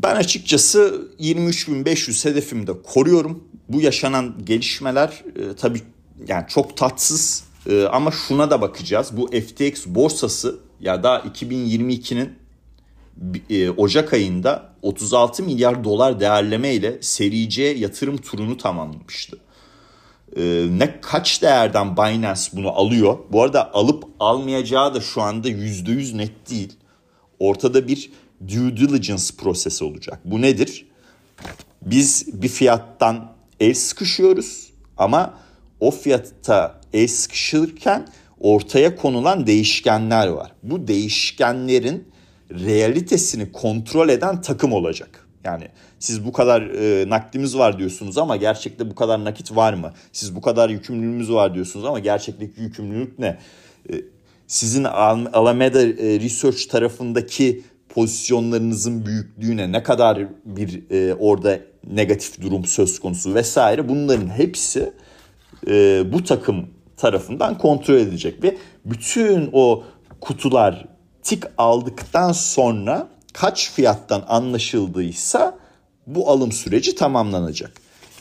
Ben 0.04 0.16
açıkçası 0.16 1.08
23.500 1.20 2.30
hedefimde 2.30 2.72
koruyorum. 2.84 3.44
Bu 3.70 3.82
yaşanan 3.82 4.36
gelişmeler 4.46 5.24
e, 5.36 5.56
tabii 5.56 5.82
yani 6.28 6.46
çok 6.48 6.78
tatsız 6.78 7.44
e, 7.70 7.84
ama 7.84 8.12
şuna 8.12 8.52
da 8.52 8.62
bakacağız. 8.62 9.18
Bu 9.18 9.28
FTX 9.28 9.86
borsası 9.86 10.60
ya 10.82 11.04
da 11.04 11.20
2022'nin 11.20 12.34
e, 13.50 13.70
Ocak 13.70 14.14
ayında 14.14 14.70
36 14.82 15.44
milyar 15.44 15.84
dolar 15.84 16.20
değerleme 16.20 16.74
ile 16.74 16.98
seri 17.02 17.50
C 17.50 17.64
yatırım 17.64 18.18
turunu 18.18 18.58
tamamlamıştı. 18.58 19.38
E, 20.36 20.66
ne 20.70 21.02
kaç 21.02 21.42
değerden 21.42 21.98
Binance 21.98 22.42
bunu 22.54 22.70
alıyor? 22.70 23.18
Bu 23.32 23.44
arada 23.44 23.74
alıp 23.74 24.04
almayacağı 24.20 24.94
da 24.94 25.02
şu 25.02 25.22
anda 25.22 25.50
%100 25.50 26.18
net 26.18 26.50
değil. 26.50 26.74
Ortada 27.40 27.88
bir 27.88 28.12
due 28.48 28.78
diligence 28.78 29.24
prosesi 29.38 29.84
olacak. 29.84 30.20
Bu 30.26 30.42
nedir? 30.42 30.86
Biz 31.82 32.42
bir 32.42 32.48
fiyattan 32.48 33.32
el 33.60 33.74
sıkışıyoruz 33.74 34.74
ama 34.98 35.34
o 35.80 35.92
fiyatta 35.92 36.82
el 36.94 37.08
sıkışırken 37.08 38.08
ortaya 38.40 38.96
konulan 38.96 39.48
değişkenler 39.48 40.28
var. 40.28 40.52
Bu 40.64 40.88
değişkenlerin 40.88 42.08
realitesini 42.52 43.52
kontrol 43.52 44.10
eden 44.10 44.42
takım 44.42 44.74
olacak. 44.74 45.28
Yani 45.44 45.68
siz 46.00 46.26
bu 46.26 46.32
kadar 46.32 46.62
e, 46.62 47.10
naklimiz 47.10 47.58
var 47.58 47.80
diyorsunuz 47.80 48.18
ama 48.18 48.36
gerçekte 48.36 48.90
bu 48.90 48.96
kadar 48.96 49.24
nakit 49.26 49.56
var 49.56 49.74
mı? 49.74 49.94
Siz 50.12 50.36
bu 50.36 50.42
kadar 50.42 50.70
yükümlülüğümüz 50.70 51.32
var 51.32 51.54
diyorsunuz 51.54 51.86
ama 51.86 52.00
gerçekteki 52.00 52.62
yükümlülük 52.62 53.20
ne? 53.20 53.38
E, 53.90 53.94
sizin 54.48 54.84
Alameda 54.84 55.82
e, 55.82 56.20
Research 56.20 56.68
tarafındaki 56.70 57.64
pozisyonlarınızın 57.90 59.06
büyüklüğüne 59.06 59.72
ne 59.72 59.84
kadar 59.84 60.28
bir 60.46 60.92
e, 60.92 61.14
orada 61.14 61.60
negatif 61.88 62.42
durum 62.42 62.66
söz 62.66 63.00
konusu 63.00 63.36
vesaire 63.36 63.90
bunların 63.90 64.30
hepsi 64.30 64.94
e, 65.68 66.04
bu 66.14 66.24
takım 66.24 66.70
tarafından 66.98 67.58
kontrol 67.58 67.96
edilecek 67.96 68.44
ve 68.44 68.58
bütün 68.86 69.50
o 69.54 69.84
kutular 70.22 70.88
tik 71.24 71.44
aldıktan 71.58 72.32
sonra 72.32 73.08
kaç 73.34 73.72
fiyattan 73.72 74.24
anlaşıldıysa 74.28 75.60
bu 76.08 76.30
alım 76.30 76.52
süreci 76.52 76.96
tamamlanacak. 76.96 77.72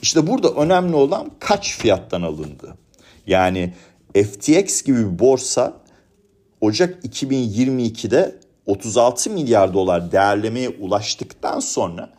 İşte 0.02 0.26
burada 0.26 0.50
önemli 0.50 0.96
olan 0.96 1.30
kaç 1.38 1.78
fiyattan 1.78 2.22
alındı. 2.22 2.74
Yani 3.26 3.74
FTX 4.14 4.82
gibi 4.82 4.98
bir 4.98 5.18
borsa 5.18 5.74
Ocak 6.60 7.04
2022'de 7.04 8.37
36 8.68 9.30
milyar 9.30 9.74
dolar 9.74 10.12
değerlemeye 10.12 10.68
ulaştıktan 10.68 11.60
sonra 11.60 12.10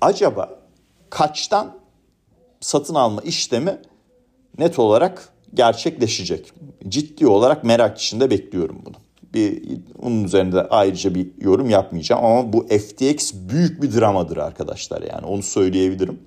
acaba 0.00 0.58
kaçtan 1.10 1.74
satın 2.60 2.94
alma 2.94 3.20
işlemi 3.20 3.78
net 4.58 4.78
olarak 4.78 5.28
gerçekleşecek. 5.54 6.52
Ciddi 6.88 7.26
olarak 7.26 7.64
merak 7.64 7.98
içinde 7.98 8.30
bekliyorum 8.30 8.82
bunu. 8.84 8.94
Bir 9.34 9.62
onun 10.02 10.24
üzerinde 10.24 10.68
ayrıca 10.68 11.14
bir 11.14 11.28
yorum 11.40 11.70
yapmayacağım 11.70 12.24
ama 12.24 12.52
bu 12.52 12.66
FTX 12.66 13.32
büyük 13.34 13.82
bir 13.82 13.92
dramadır 13.92 14.36
arkadaşlar 14.36 15.02
yani 15.02 15.26
onu 15.26 15.42
söyleyebilirim. 15.42 16.18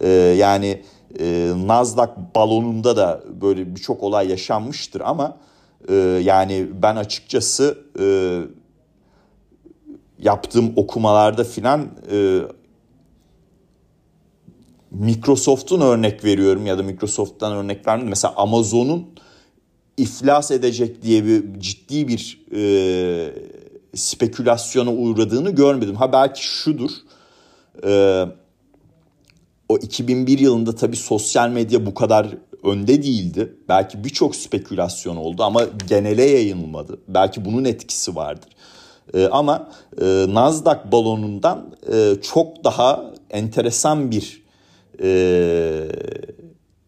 Ee, 0.00 0.08
yani 0.38 0.82
e, 1.20 1.52
Nasdaq 1.56 2.10
balonunda 2.34 2.96
da 2.96 3.22
böyle 3.40 3.76
birçok 3.76 4.02
olay 4.02 4.30
yaşanmıştır 4.30 5.00
ama 5.00 5.36
e, 5.88 5.94
yani 6.24 6.66
ben 6.82 6.96
açıkçası 6.96 7.78
e, 8.00 8.06
yaptığım 10.18 10.72
okumalarda 10.76 11.44
filan 11.44 11.88
e, 12.10 12.40
Microsoft'un 14.90 15.80
örnek 15.80 16.24
veriyorum 16.24 16.66
ya 16.66 16.78
da 16.78 16.82
Microsoft'tan 16.82 17.52
örnek 17.52 17.86
vermedim. 17.86 18.08
Mesela 18.08 18.34
Amazon'un 18.36 19.06
iflas 19.96 20.50
edecek 20.50 21.02
diye 21.02 21.24
bir 21.24 21.60
ciddi 21.60 22.08
bir 22.08 22.46
e, 22.54 23.32
spekülasyona 23.94 24.92
uğradığını 24.92 25.50
görmedim. 25.50 25.94
Ha 25.94 26.12
belki 26.12 26.46
şudur. 26.46 26.90
E, 27.86 28.24
o 29.68 29.78
2001 29.78 30.38
yılında 30.38 30.74
tabii 30.74 30.96
sosyal 30.96 31.50
medya 31.50 31.86
bu 31.86 31.94
kadar 31.94 32.26
önde 32.66 33.02
değildi. 33.02 33.56
Belki 33.68 34.04
birçok 34.04 34.36
spekülasyon 34.36 35.16
oldu 35.16 35.42
ama 35.42 35.62
genele 35.88 36.24
yayılmadı. 36.24 36.98
Belki 37.08 37.44
bunun 37.44 37.64
etkisi 37.64 38.16
vardır. 38.16 38.48
E, 39.14 39.26
ama 39.26 39.68
e, 40.00 40.04
Nasdaq 40.28 40.92
balonundan 40.92 41.76
e, 41.92 42.14
çok 42.22 42.64
daha 42.64 43.12
enteresan 43.30 44.10
bir 44.10 44.42
e, 45.02 45.88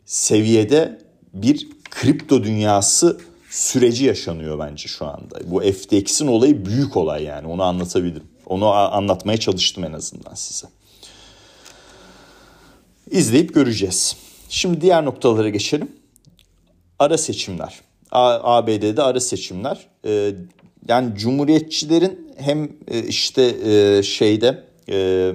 seviyede 0.06 0.98
bir 1.34 1.68
kripto 1.90 2.44
dünyası 2.44 3.20
süreci 3.50 4.04
yaşanıyor 4.04 4.58
bence 4.58 4.88
şu 4.88 5.06
anda. 5.06 5.40
Bu 5.44 5.60
FTX'in 5.60 6.26
olayı 6.26 6.66
büyük 6.66 6.96
olay 6.96 7.24
yani 7.24 7.46
onu 7.46 7.62
anlatabilirim. 7.62 8.28
Onu 8.46 8.66
anlatmaya 8.68 9.38
çalıştım 9.38 9.84
en 9.84 9.92
azından 9.92 10.34
size. 10.34 10.66
İzleyip 13.10 13.54
göreceğiz. 13.54 14.16
Şimdi 14.48 14.80
diğer 14.80 15.04
noktalara 15.04 15.48
geçelim. 15.48 15.92
Ara 16.98 17.18
seçimler. 17.18 17.80
ABD'de 18.10 19.02
ara 19.02 19.20
seçimler. 19.20 19.86
Ee, 20.04 20.34
yani 20.88 21.14
cumhuriyetçilerin 21.16 22.32
hem 22.36 22.64
e, 22.88 23.02
işte 23.02 23.42
e, 23.42 24.02
şeyde 24.02 24.64
e, 24.90 25.32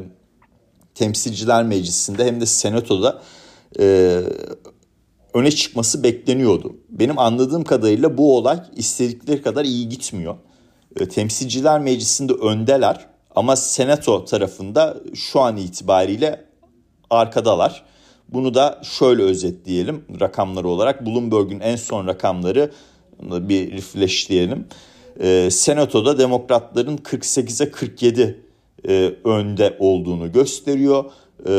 temsilciler 0.95 1.63
meclisinde 1.63 2.25
hem 2.25 2.41
de 2.41 2.45
senatoda 2.45 3.21
öne 5.33 5.51
çıkması 5.51 6.03
bekleniyordu. 6.03 6.75
Benim 6.89 7.19
anladığım 7.19 7.63
kadarıyla 7.63 8.17
bu 8.17 8.37
olay 8.37 8.59
istedikleri 8.75 9.41
kadar 9.41 9.65
iyi 9.65 9.89
gitmiyor. 9.89 10.35
Temsilciler 11.09 11.79
meclisinde 11.79 12.33
öndeler 12.33 13.07
ama 13.35 13.55
senato 13.55 14.25
tarafında 14.25 14.97
şu 15.13 15.39
an 15.39 15.57
itibariyle 15.57 16.45
arkadalar. 17.09 17.85
Bunu 18.29 18.53
da 18.53 18.81
şöyle 18.83 19.21
özetleyelim 19.21 20.05
rakamları 20.19 20.67
olarak. 20.67 21.05
Bloomberg'un 21.05 21.59
en 21.59 21.75
son 21.75 22.07
rakamları 22.07 22.71
bir 23.21 23.71
refreshleyelim. 23.71 24.67
E, 25.19 25.49
Senato'da 25.51 26.17
demokratların 26.17 26.97
48'e 26.97 27.71
47 27.71 28.43
e, 28.87 29.13
önde 29.23 29.77
olduğunu 29.79 30.31
gösteriyor. 30.31 31.05
E, 31.49 31.53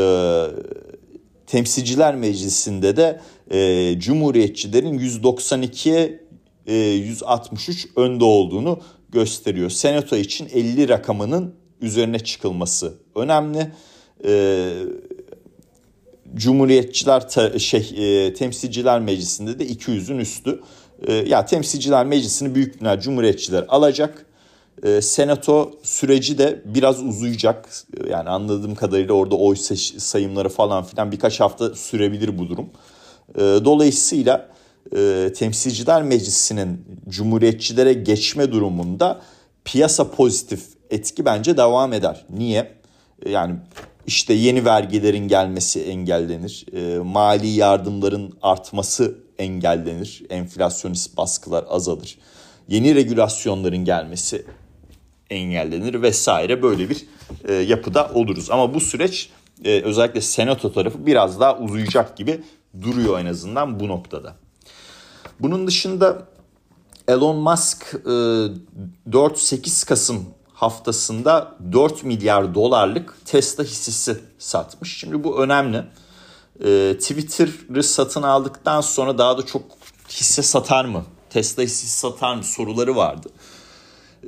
Temsilciler 1.47 2.15
Meclisi'nde 2.15 2.97
de 2.97 3.21
e, 3.51 3.99
Cumhuriyetçilerin 3.99 4.99
192'ye 4.99 6.19
e, 6.67 6.75
163 6.75 7.87
önde 7.95 8.23
olduğunu 8.23 8.79
gösteriyor. 9.09 9.69
Senato 9.69 10.15
için 10.15 10.49
50 10.53 10.89
rakamının 10.89 11.55
üzerine 11.81 12.19
çıkılması 12.19 12.93
önemli. 13.15 13.71
E, 14.25 14.71
Cumhuriyetçiler 16.35 17.29
ta, 17.29 17.59
şey 17.59 17.93
e, 17.97 18.33
temsilciler 18.33 18.99
meclisinde 18.99 19.59
de 19.59 19.65
200'ün 19.67 20.17
üstü. 20.17 20.61
E, 21.07 21.13
ya 21.13 21.45
temsilciler 21.45 22.05
meclisini 22.05 22.55
büyük 22.55 22.81
bina 22.81 22.99
cumhuriyetçiler 22.99 23.65
alacak. 23.67 24.25
E, 24.83 25.01
senato 25.01 25.71
süreci 25.83 26.37
de 26.37 26.61
biraz 26.65 27.03
uzayacak. 27.03 27.69
Yani 28.09 28.29
anladığım 28.29 28.75
kadarıyla 28.75 29.13
orada 29.13 29.35
oy 29.35 29.55
sayımları 29.97 30.49
falan 30.49 30.83
filan 30.83 31.11
birkaç 31.11 31.39
hafta 31.39 31.75
sürebilir 31.75 32.37
bu 32.37 32.49
durum. 32.49 32.69
E, 33.35 33.41
dolayısıyla 33.41 34.49
e, 34.95 35.31
temsilciler 35.35 36.03
meclisinin 36.03 36.85
cumhuriyetçilere 37.09 37.93
geçme 37.93 38.51
durumunda 38.51 39.21
piyasa 39.65 40.11
pozitif 40.11 40.63
etki 40.89 41.25
bence 41.25 41.57
devam 41.57 41.93
eder. 41.93 42.25
Niye? 42.29 42.71
E, 43.25 43.31
yani 43.31 43.55
işte 44.07 44.33
yeni 44.33 44.65
vergilerin 44.65 45.27
gelmesi 45.27 45.81
engellenir. 45.83 46.65
E, 46.73 46.99
mali 46.99 47.47
yardımların 47.47 48.33
artması 48.41 49.17
engellenir. 49.37 50.23
Enflasyonist 50.29 51.17
baskılar 51.17 51.65
azalır. 51.69 52.17
Yeni 52.67 52.95
regülasyonların 52.95 53.85
gelmesi 53.85 54.45
engellenir 55.29 56.01
vesaire 56.01 56.61
böyle 56.61 56.89
bir 56.89 57.05
e, 57.47 57.53
yapıda 57.53 58.11
oluruz. 58.13 58.51
Ama 58.51 58.73
bu 58.73 58.79
süreç 58.79 59.29
e, 59.63 59.81
özellikle 59.81 60.21
senato 60.21 60.73
tarafı 60.73 61.05
biraz 61.05 61.39
daha 61.39 61.57
uzayacak 61.57 62.17
gibi 62.17 62.43
duruyor 62.81 63.19
en 63.19 63.25
azından 63.25 63.79
bu 63.79 63.87
noktada. 63.87 64.35
Bunun 65.39 65.67
dışında 65.67 66.27
Elon 67.07 67.35
Musk 67.35 67.95
e, 68.05 68.09
4-8 69.09 69.87
Kasım 69.87 70.25
haftasında 70.55 71.55
4 71.71 72.03
milyar 72.03 72.55
dolarlık 72.55 73.17
Tesla 73.25 73.63
hissesi 73.63 74.17
satmış. 74.39 74.97
Şimdi 74.97 75.23
bu 75.23 75.43
önemli. 75.43 75.83
Ee, 76.63 76.95
Twitter'ı 76.99 77.83
satın 77.83 78.21
aldıktan 78.21 78.81
sonra 78.81 79.17
daha 79.17 79.37
da 79.37 79.45
çok 79.45 79.63
hisse 80.09 80.41
satar 80.41 80.85
mı? 80.85 81.05
Tesla 81.29 81.63
hissesi 81.63 81.99
satar 81.99 82.35
mı 82.35 82.43
soruları 82.43 82.95
vardı. 82.95 83.29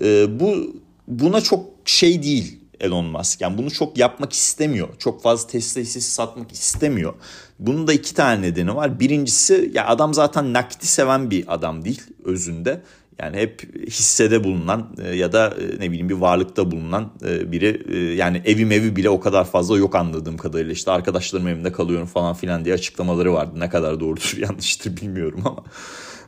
Ee, 0.02 0.40
bu 0.40 0.76
buna 1.08 1.42
çok 1.42 1.66
şey 1.86 2.24
değil 2.24 2.60
Elon 2.80 3.06
Musk. 3.06 3.42
Yani 3.42 3.58
bunu 3.58 3.72
çok 3.72 3.98
yapmak 3.98 4.34
istemiyor. 4.34 4.88
Çok 4.98 5.22
fazla 5.22 5.50
Tesla 5.50 5.82
hissesi 5.82 6.12
satmak 6.12 6.52
istemiyor. 6.52 7.14
Bunun 7.60 7.88
da 7.88 7.94
iki 7.94 8.16
tane 8.16 8.42
nedeni 8.42 8.76
var. 8.76 9.00
Birincisi 9.00 9.72
ya 9.74 9.88
adam 9.88 10.14
zaten 10.14 10.54
nakiti 10.54 10.88
seven 10.88 11.32
bir 11.32 11.54
adam 11.54 11.86
değil 11.86 12.02
özünde. 12.24 12.82
Yani 13.20 13.38
hep 13.38 13.76
hissede 13.88 14.44
bulunan 14.44 14.96
e, 15.04 15.16
ya 15.16 15.32
da 15.32 15.48
e, 15.48 15.80
ne 15.80 15.90
bileyim 15.92 16.10
bir 16.10 16.14
varlıkta 16.14 16.72
bulunan 16.72 17.12
e, 17.26 17.52
biri 17.52 18.16
yani 18.18 18.42
evim 18.46 18.72
evi 18.72 18.96
bile 18.96 19.10
o 19.10 19.20
kadar 19.20 19.46
fazla 19.46 19.78
yok 19.78 19.96
anladığım 19.96 20.38
kadarıyla 20.38 20.74
işte 20.74 20.92
arkadaşlarım 20.92 21.48
evimde 21.48 21.72
kalıyorum 21.72 22.08
falan 22.08 22.34
filan 22.34 22.66
diye 22.66 22.76
açıklamaları 22.76 23.34
vardı. 23.34 23.60
Ne 23.60 23.70
kadar 23.70 24.00
doğrudur 24.00 24.38
yanlıştır 24.38 24.98
bilmiyorum 24.98 25.42
ama 25.46 25.64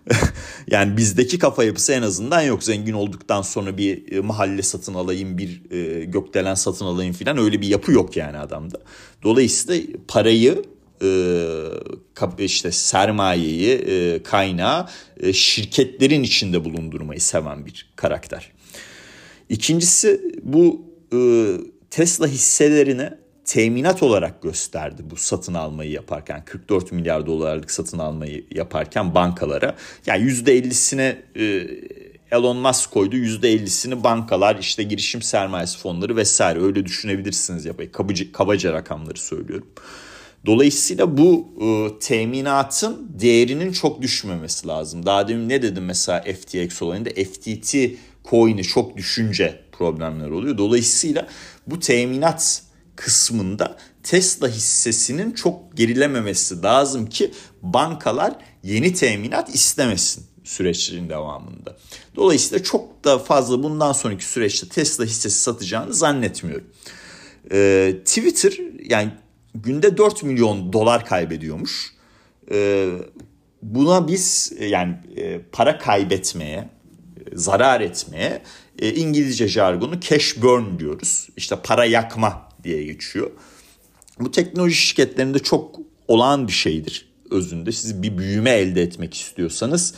yani 0.67 0.97
bizdeki 0.97 1.39
kafa 1.39 1.63
yapısı 1.63 1.93
en 1.93 2.01
azından 2.01 2.41
yok. 2.41 2.63
Zengin 2.63 2.93
olduktan 2.93 3.41
sonra 3.41 3.77
bir 3.77 4.19
mahalle 4.19 4.61
satın 4.61 4.93
alayım, 4.93 5.37
bir 5.37 5.61
gökdelen 6.03 6.55
satın 6.55 6.85
alayım 6.85 7.13
filan 7.13 7.37
öyle 7.37 7.61
bir 7.61 7.67
yapı 7.67 7.91
yok 7.91 8.17
yani 8.17 8.37
adamda. 8.37 8.77
Dolayısıyla 9.23 9.97
parayı 10.07 10.63
e, 11.03 12.45
işte 12.45 12.71
sermayeyi, 12.71 13.71
e, 13.71 14.23
kaynağı 14.23 14.87
e, 15.19 15.33
şirketlerin 15.33 16.23
içinde 16.23 16.65
bulundurmayı 16.65 17.21
seven 17.21 17.65
bir 17.65 17.89
karakter. 17.95 18.51
İkincisi 19.49 20.21
bu 20.43 20.89
Tesla 21.91 22.27
hisselerini 22.27 23.09
teminat 23.45 24.03
olarak 24.03 24.41
gösterdi 24.41 25.03
bu 25.09 25.15
satın 25.15 25.53
almayı 25.53 25.91
yaparken 25.91 26.45
44 26.45 26.91
milyar 26.91 27.25
dolarlık 27.25 27.71
satın 27.71 27.99
almayı 27.99 28.45
yaparken 28.51 29.15
bankalara 29.15 29.75
yani 30.05 30.23
%50'sine 30.23 31.15
e, 31.35 31.67
Elon 32.31 32.57
Musk 32.57 32.91
koydu 32.91 33.15
%50'sini 33.15 34.03
bankalar 34.03 34.55
işte 34.55 34.83
girişim 34.83 35.21
sermayesi 35.21 35.77
fonları 35.77 36.15
vesaire 36.15 36.61
öyle 36.61 36.85
düşünebilirsiniz 36.85 37.65
yapayım 37.65 37.91
kabaca, 37.91 38.31
kabaca 38.31 38.73
rakamları 38.73 39.19
söylüyorum. 39.19 39.67
Dolayısıyla 40.45 41.17
bu 41.17 41.47
e, 41.61 41.99
teminatın 41.99 43.11
değerinin 43.19 43.71
çok 43.71 44.01
düşmemesi 44.01 44.67
lazım. 44.67 45.05
Daha 45.05 45.27
demin 45.27 45.49
ne 45.49 45.61
dedim 45.61 45.85
mesela 45.85 46.21
FTX 46.21 46.81
olayında 46.81 47.09
FTT 47.09 47.75
coin'i 48.29 48.63
çok 48.63 48.97
düşünce 48.97 49.61
problemler 49.71 50.29
oluyor. 50.29 50.57
Dolayısıyla 50.57 51.27
bu 51.67 51.79
teminat 51.79 52.63
kısmında 52.95 53.77
Tesla 54.03 54.47
hissesinin 54.47 55.31
çok 55.31 55.77
gerilememesi 55.77 56.61
lazım 56.63 57.09
ki 57.09 57.31
bankalar 57.61 58.35
yeni 58.63 58.93
teminat 58.93 59.55
istemesin 59.55 60.25
süreçlerin 60.43 61.09
devamında. 61.09 61.77
Dolayısıyla 62.15 62.63
çok 62.63 63.03
da 63.03 63.19
fazla 63.19 63.63
bundan 63.63 63.93
sonraki 63.93 64.25
süreçte 64.25 64.67
Tesla 64.67 65.05
hissesi 65.05 65.41
satacağını 65.41 65.93
zannetmiyorum. 65.93 66.67
Ee, 67.51 67.95
Twitter 68.05 68.53
yani 68.89 69.11
günde 69.55 69.97
4 69.97 70.23
milyon 70.23 70.73
dolar 70.73 71.05
kaybediyormuş. 71.05 71.93
Ee, 72.51 72.89
buna 73.61 74.07
biz 74.07 74.53
e, 74.57 74.65
yani 74.65 74.95
e, 75.17 75.41
para 75.51 75.77
kaybetmeye, 75.77 76.57
e, 76.57 77.37
zarar 77.37 77.81
etmeye 77.81 78.41
İngilizce 78.81 79.47
jargonu 79.47 79.99
cash 79.99 80.41
burn 80.41 80.79
diyoruz. 80.79 81.29
İşte 81.37 81.55
para 81.63 81.85
yakma 81.85 82.49
diye 82.63 82.83
geçiyor. 82.83 83.31
Bu 84.19 84.31
teknoloji 84.31 84.75
şirketlerinde 84.75 85.39
çok 85.39 85.75
olağan 86.07 86.47
bir 86.47 86.53
şeydir 86.53 87.09
özünde. 87.31 87.71
Siz 87.71 88.03
bir 88.03 88.17
büyüme 88.17 88.51
elde 88.51 88.81
etmek 88.81 89.13
istiyorsanız 89.13 89.93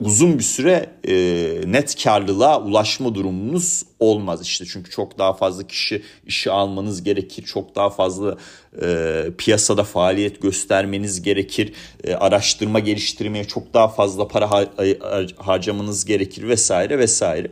uzun 0.00 0.38
bir 0.38 0.44
süre 0.44 0.90
e, 1.08 1.14
net 1.66 2.02
karlılığa 2.04 2.62
ulaşma 2.62 3.14
durumunuz 3.14 3.82
olmaz 4.00 4.42
işte. 4.42 4.64
Çünkü 4.66 4.90
çok 4.90 5.18
daha 5.18 5.32
fazla 5.32 5.66
kişi 5.66 6.02
işi 6.26 6.50
almanız 6.50 7.02
gerekir 7.02 7.42
çok 7.42 7.76
daha 7.76 7.90
fazla 7.90 8.36
e, 8.82 9.24
piyasada 9.38 9.84
faaliyet 9.84 10.42
göstermeniz 10.42 11.22
gerekir 11.22 11.72
e, 12.04 12.14
araştırma 12.14 12.78
geliştirmeye 12.78 13.44
çok 13.44 13.74
daha 13.74 13.88
fazla 13.88 14.28
para 14.28 14.44
har- 14.44 15.34
harcamanız 15.36 16.04
gerekir 16.04 16.48
vesaire 16.48 16.98
vesaire. 16.98 17.50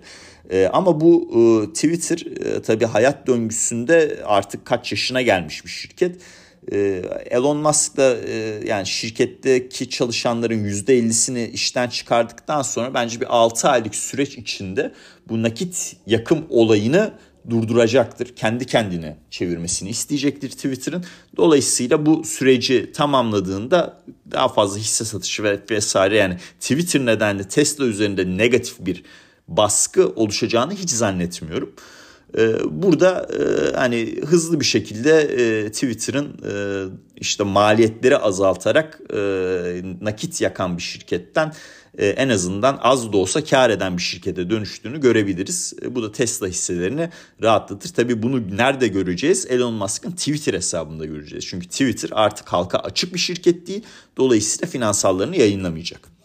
E, 0.50 0.66
ama 0.72 1.00
bu 1.00 1.30
e, 1.32 1.72
Twitter 1.72 2.18
e, 2.46 2.62
tabii 2.62 2.86
hayat 2.86 3.26
döngüsünde 3.26 4.22
artık 4.24 4.64
kaç 4.64 4.92
yaşına 4.92 5.22
gelmiş 5.22 5.64
bir 5.64 5.70
şirket 5.70 6.16
Elon 7.30 7.56
Musk 7.56 7.96
da 7.96 8.16
e, 8.16 8.60
yani 8.66 8.86
şirketteki 8.86 9.90
çalışanların 9.90 10.64
%50'sini 10.64 11.50
işten 11.50 11.88
çıkardıktan 11.88 12.62
sonra 12.62 12.94
bence 12.94 13.20
bir 13.20 13.36
6 13.36 13.68
aylık 13.68 13.94
süreç 13.94 14.38
içinde 14.38 14.92
bu 15.28 15.42
nakit 15.42 15.96
yakım 16.06 16.46
olayını 16.50 17.12
durduracaktır. 17.50 18.36
Kendi 18.36 18.66
kendine 18.66 19.16
çevirmesini 19.30 19.88
isteyecektir 19.88 20.50
Twitter'ın. 20.50 21.04
Dolayısıyla 21.36 22.06
bu 22.06 22.24
süreci 22.24 22.92
tamamladığında 22.92 24.02
daha 24.30 24.48
fazla 24.48 24.78
hisse 24.78 25.04
satışı 25.04 25.42
ve 25.42 25.60
vesaire 25.70 26.16
yani 26.16 26.36
Twitter 26.60 27.06
nedenle 27.06 27.48
Tesla 27.48 27.84
üzerinde 27.84 28.36
negatif 28.36 28.76
bir 28.80 29.04
baskı 29.48 30.08
oluşacağını 30.08 30.74
hiç 30.74 30.90
zannetmiyorum. 30.90 31.72
Ee, 32.36 32.54
burada 32.70 33.28
e, 33.32 33.76
hani 33.76 34.20
hızlı 34.26 34.60
bir 34.60 34.64
şekilde 34.64 35.20
e, 35.20 35.70
Twitter'ın 35.70 36.26
e, 36.26 36.54
işte 37.16 37.44
maliyetleri 37.44 38.18
azaltarak 38.18 39.00
nakit 40.00 40.40
yakan 40.40 40.76
bir 40.76 40.82
şirketten 40.82 41.52
en 41.98 42.28
azından 42.28 42.78
az 42.82 43.12
da 43.12 43.16
olsa 43.16 43.44
kar 43.44 43.70
eden 43.70 43.96
bir 43.96 44.02
şirkete 44.02 44.50
dönüştüğünü 44.50 45.00
görebiliriz. 45.00 45.74
Bu 45.90 46.02
da 46.02 46.12
Tesla 46.12 46.46
hisselerini 46.46 47.10
rahatlatır. 47.42 47.88
Tabii 47.88 48.22
bunu 48.22 48.56
nerede 48.56 48.88
göreceğiz? 48.88 49.46
Elon 49.50 49.74
Musk'ın 49.74 50.10
Twitter 50.10 50.54
hesabında 50.54 51.04
göreceğiz. 51.06 51.46
Çünkü 51.46 51.68
Twitter 51.68 52.10
artık 52.12 52.48
halka 52.48 52.78
açık 52.78 53.14
bir 53.14 53.18
şirket 53.18 53.66
değil. 53.66 53.82
Dolayısıyla 54.16 54.68
finansallarını 54.70 55.36
yayınlamayacak. 55.36 56.17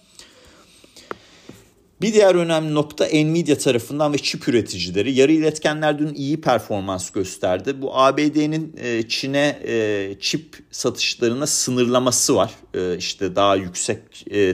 Bir 2.04 2.14
diğer 2.14 2.36
önemli 2.36 2.74
nokta 2.74 3.06
Nvidia 3.06 3.58
tarafından 3.58 4.14
ve 4.14 4.18
çip 4.18 4.48
üreticileri. 4.48 5.14
Yarı 5.14 5.32
iletkenler 5.32 6.00
dün 6.00 6.14
iyi 6.14 6.42
performans 6.42 7.10
gösterdi. 7.10 7.82
Bu 7.82 7.98
ABD'nin 7.98 8.76
e, 8.78 9.08
Çin'e 9.08 9.60
e, 9.68 10.16
çip 10.20 10.60
satışlarına 10.72 11.48
sınırlaması 11.48 12.36
var. 12.36 12.52
E, 12.74 12.98
işte 12.98 13.36
daha 13.36 13.56
yüksek 13.56 14.00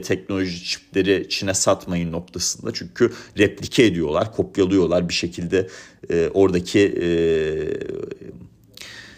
teknoloji 0.03 0.63
çipleri 0.63 1.25
Çin'e 1.29 1.53
satmayın 1.53 2.11
noktasında. 2.11 2.73
Çünkü 2.73 3.13
replike 3.37 3.83
ediyorlar, 3.83 4.35
kopyalıyorlar 4.35 5.09
bir 5.09 5.13
şekilde 5.13 5.67
oradaki 6.33 6.93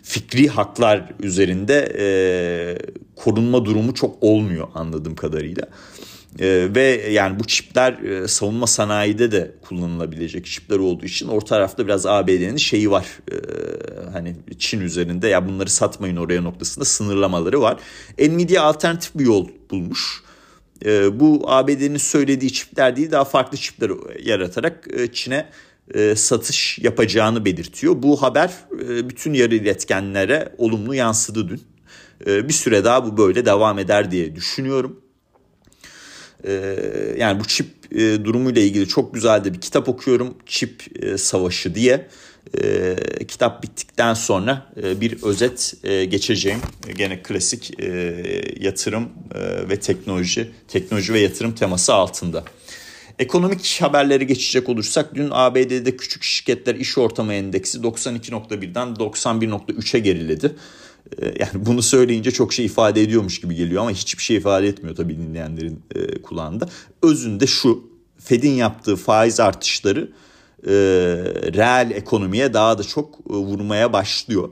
fikri 0.03 0.47
haklar 0.47 1.13
üzerinde 1.19 1.77
korunma 3.15 3.65
durumu 3.65 3.93
çok 3.93 4.23
olmuyor 4.23 4.67
anladığım 4.75 5.15
kadarıyla. 5.15 5.67
Ee, 6.39 6.67
ve 6.75 7.09
yani 7.11 7.39
bu 7.39 7.43
çipler 7.43 7.93
e, 7.93 8.27
savunma 8.27 8.67
sanayide 8.67 9.31
de 9.31 9.55
kullanılabilecek 9.61 10.45
çipler 10.45 10.77
olduğu 10.77 11.05
için 11.05 11.27
orta 11.27 11.45
tarafta 11.47 11.85
biraz 11.85 12.05
ABD'nin 12.05 12.57
şeyi 12.57 12.91
var. 12.91 13.05
E, 13.31 13.35
hani 14.13 14.35
Çin 14.59 14.81
üzerinde 14.81 15.27
ya 15.27 15.47
bunları 15.47 15.69
satmayın 15.69 16.15
oraya 16.15 16.41
noktasında 16.41 16.85
sınırlamaları 16.85 17.61
var. 17.61 17.79
Nvidia 18.19 18.63
alternatif 18.63 19.15
bir 19.15 19.25
yol 19.25 19.47
bulmuş. 19.71 20.23
E, 20.85 21.19
bu 21.19 21.43
ABD'nin 21.47 21.97
söylediği 21.97 22.53
çipler 22.53 22.95
değil 22.95 23.11
daha 23.11 23.25
farklı 23.25 23.57
çipler 23.57 23.91
yaratarak 24.23 24.87
e, 24.93 25.13
Çin'e 25.13 25.49
e, 25.93 26.15
satış 26.15 26.79
yapacağını 26.79 27.45
belirtiyor. 27.45 28.03
Bu 28.03 28.21
haber 28.21 28.51
bütün 29.09 29.33
yarı 29.33 29.55
iletkenlere 29.55 30.55
olumlu 30.57 30.95
yansıdı 30.95 31.49
dün. 31.49 31.61
Bir 32.25 32.53
süre 32.53 32.83
daha 32.83 33.05
bu 33.05 33.17
böyle 33.17 33.45
devam 33.45 33.79
eder 33.79 34.11
diye 34.11 34.35
düşünüyorum. 34.35 35.01
Ee, 36.47 36.75
yani 37.17 37.39
bu 37.39 37.43
çip 37.43 37.67
e, 37.91 38.25
durumuyla 38.25 38.61
ilgili 38.61 38.87
çok 38.87 39.13
güzel 39.13 39.43
de 39.43 39.53
bir 39.53 39.61
kitap 39.61 39.89
okuyorum. 39.89 40.37
Çip 40.45 41.03
e, 41.03 41.17
Savaşı 41.17 41.75
diye. 41.75 42.07
E, 42.61 42.95
kitap 43.27 43.63
bittikten 43.63 44.13
sonra 44.13 44.71
e, 44.83 45.01
bir 45.01 45.23
özet 45.23 45.73
e, 45.83 46.05
geçeceğim. 46.05 46.59
Gene 46.95 47.23
klasik 47.23 47.79
e, 47.79 47.87
yatırım 48.59 49.09
e, 49.35 49.69
ve 49.69 49.79
teknoloji, 49.79 50.51
teknoloji 50.67 51.13
ve 51.13 51.19
yatırım 51.19 51.55
teması 51.55 51.93
altında. 51.93 52.43
Ekonomik 53.19 53.81
haberleri 53.81 54.27
geçecek 54.27 54.69
olursak 54.69 55.15
dün 55.15 55.27
ABD'de 55.31 55.97
küçük 55.97 56.23
şirketler 56.23 56.75
iş 56.75 56.97
ortamı 56.97 57.33
endeksi 57.33 57.77
92.1'den 57.77 58.87
91.3'e 58.87 59.99
geriledi. 59.99 60.55
Ee, 61.19 61.25
yani 61.25 61.65
bunu 61.65 61.81
söyleyince 61.81 62.31
çok 62.31 62.53
şey 62.53 62.65
ifade 62.65 63.01
ediyormuş 63.01 63.41
gibi 63.41 63.55
geliyor 63.55 63.81
ama 63.81 63.91
hiçbir 63.91 64.23
şey 64.23 64.37
ifade 64.37 64.67
etmiyor 64.67 64.95
tabii 64.95 65.17
dinleyenlerin 65.17 65.83
e, 65.95 66.21
kulağında. 66.21 66.69
Özünde 67.03 67.47
şu 67.47 67.83
Fed'in 68.17 68.51
yaptığı 68.51 68.95
faiz 68.95 69.39
artışları 69.39 70.11
e, 70.67 70.71
reel 71.53 71.91
ekonomiye 71.91 72.53
daha 72.53 72.77
da 72.77 72.83
çok 72.83 73.15
e, 73.29 73.33
vurmaya 73.33 73.93
başlıyor. 73.93 74.49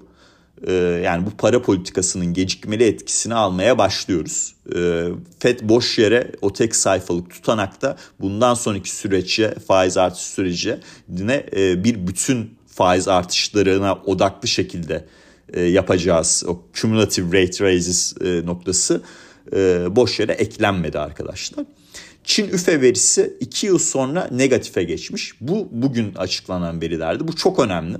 E, 0.67 0.73
yani 0.73 1.25
bu 1.25 1.29
para 1.37 1.61
politikasının 1.61 2.33
gecikmeli 2.33 2.83
etkisini 2.83 3.33
almaya 3.33 3.77
başlıyoruz. 3.77 4.55
E, 4.75 5.07
Fed 5.39 5.59
boş 5.63 5.99
yere 5.99 6.31
o 6.41 6.53
tek 6.53 6.75
sayfalık 6.75 7.29
tutanakta 7.29 7.97
bundan 8.19 8.53
sonraki 8.53 8.95
süreçe 8.95 9.55
faiz 9.67 9.97
artış 9.97 10.21
sürecine 10.21 11.45
e, 11.55 11.83
bir 11.83 12.07
bütün 12.07 12.59
faiz 12.67 13.07
artışlarına 13.07 13.93
odaklı 14.05 14.47
şekilde 14.47 15.05
e, 15.53 15.61
yapacağız 15.61 16.43
o 16.47 16.61
cumulative 16.73 17.41
rate 17.41 17.65
raises 17.65 18.13
e, 18.21 18.45
noktası 18.45 19.01
e, 19.55 19.87
boş 19.95 20.19
yere 20.19 20.31
eklenmedi 20.31 20.99
arkadaşlar. 20.99 21.65
Çin 22.23 22.47
üfe 22.47 22.81
verisi 22.81 23.37
2 23.39 23.67
yıl 23.67 23.79
sonra 23.79 24.27
negatife 24.31 24.83
geçmiş. 24.83 25.33
Bu 25.41 25.67
bugün 25.71 26.15
açıklanan 26.15 26.81
verilerdi. 26.81 27.27
Bu 27.27 27.35
çok 27.35 27.59
önemli. 27.59 27.97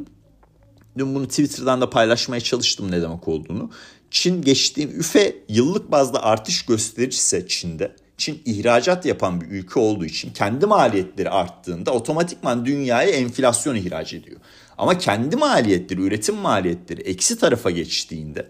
Dün 0.97 1.15
bunu 1.15 1.27
Twitter'dan 1.27 1.81
da 1.81 1.89
paylaşmaya 1.89 2.39
çalıştım 2.39 2.91
ne 2.91 3.01
demek 3.01 3.27
olduğunu. 3.27 3.71
Çin 4.11 4.41
geçtiğim 4.41 4.99
üfe 4.99 5.35
yıllık 5.49 5.91
bazda 5.91 6.23
artış 6.23 6.65
gösterirse 6.65 7.47
Çin'de 7.47 7.95
Çin 8.19 8.41
ihracat 8.45 9.05
yapan 9.05 9.41
bir 9.41 9.45
ülke 9.45 9.79
olduğu 9.79 10.05
için 10.05 10.33
kendi 10.33 10.65
maliyetleri 10.65 11.29
arttığında 11.29 11.91
otomatikman 11.91 12.65
dünyaya 12.65 13.09
enflasyon 13.09 13.75
ihraç 13.75 14.13
ediyor. 14.13 14.39
Ama 14.79 14.97
kendi 14.97 15.35
maliyetleri, 15.35 16.01
üretim 16.01 16.35
maliyetleri 16.35 17.01
eksi 17.01 17.39
tarafa 17.39 17.69
geçtiğinde 17.69 18.47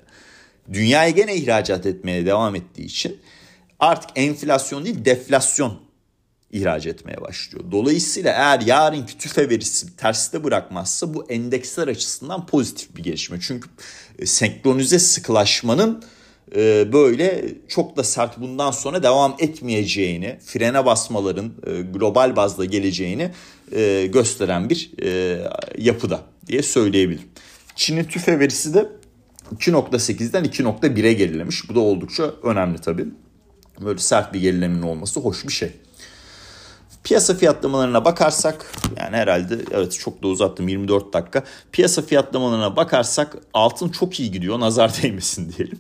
dünyaya 0.74 1.10
gene 1.10 1.36
ihracat 1.36 1.86
etmeye 1.86 2.26
devam 2.26 2.56
ettiği 2.56 2.86
için 2.86 3.20
artık 3.80 4.10
enflasyon 4.16 4.86
değil 4.86 5.06
deflasyon 5.06 5.80
ihraç 6.52 6.86
etmeye 6.86 7.22
başlıyor. 7.22 7.66
Dolayısıyla 7.72 8.32
eğer 8.32 8.62
yarınki 8.62 9.18
tüfe 9.18 9.50
verisi 9.50 9.96
terste 9.96 10.44
bırakmazsa 10.44 11.14
bu 11.14 11.26
endeksler 11.30 11.88
açısından 11.88 12.46
pozitif 12.46 12.96
bir 12.96 13.04
gelişme. 13.04 13.38
Çünkü 13.42 13.70
e, 14.20 14.26
senkronize 14.26 15.00
sıkılaşmanın 15.00 16.04
e, 16.56 16.94
böyle 16.94 17.46
çok 17.68 17.98
da 17.98 18.04
sert 18.04 18.40
bundan 18.42 18.72
sonra 18.72 19.04
devam 19.04 19.36
etmeyeceğini, 19.40 20.40
frene 20.46 20.86
basmaların 20.86 21.52
e, 21.68 21.82
global 21.82 22.36
bazda 22.36 22.66
geleceğini 22.66 23.32
e, 23.72 24.08
gösteren 24.08 24.70
bir 24.70 24.92
yapıda 25.78 26.22
diye 26.48 26.64
söyleyebilirim. 26.64 27.28
Çin'in 27.76 28.04
tüfe 28.04 28.40
verisi 28.40 28.74
de 28.74 28.90
2.8'den 29.56 30.46
2.1'e 30.46 31.14
gerilemiş. 31.14 31.70
Bu 31.70 31.76
da 31.76 31.80
oldukça 31.80 32.34
önemli 32.44 32.80
tabii. 32.80 33.06
Böyle 33.82 34.00
sert 34.00 34.34
bir 34.34 34.40
gerilemin 34.40 34.82
olması 34.82 35.20
hoş 35.20 35.48
bir 35.48 35.54
şey. 35.54 35.72
Piyasa 37.04 37.36
fiyatlamalarına 37.36 38.06
bakarsak 38.06 38.66
yani 38.98 39.16
herhalde 39.16 39.58
evet 39.72 40.00
çok 40.00 40.24
da 40.24 40.28
uzattım 40.28 40.68
24 40.68 41.14
dakika. 41.14 41.44
Piyasa 41.72 42.02
fiyatlamalarına 42.02 42.76
bakarsak 42.76 43.38
altın 43.54 43.90
çok 43.90 44.20
iyi 44.20 44.32
gidiyor 44.32 44.60
nazar 44.60 44.94
değmesin 45.04 45.54
diyelim. 45.58 45.80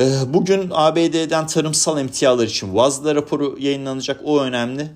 Ee, 0.00 0.12
bugün 0.26 0.68
ABD'den 0.70 1.46
tarımsal 1.46 1.98
emtialar 1.98 2.46
için 2.46 2.74
Vazda 2.74 3.14
raporu 3.14 3.56
yayınlanacak. 3.60 4.20
O 4.24 4.40
önemli. 4.40 4.88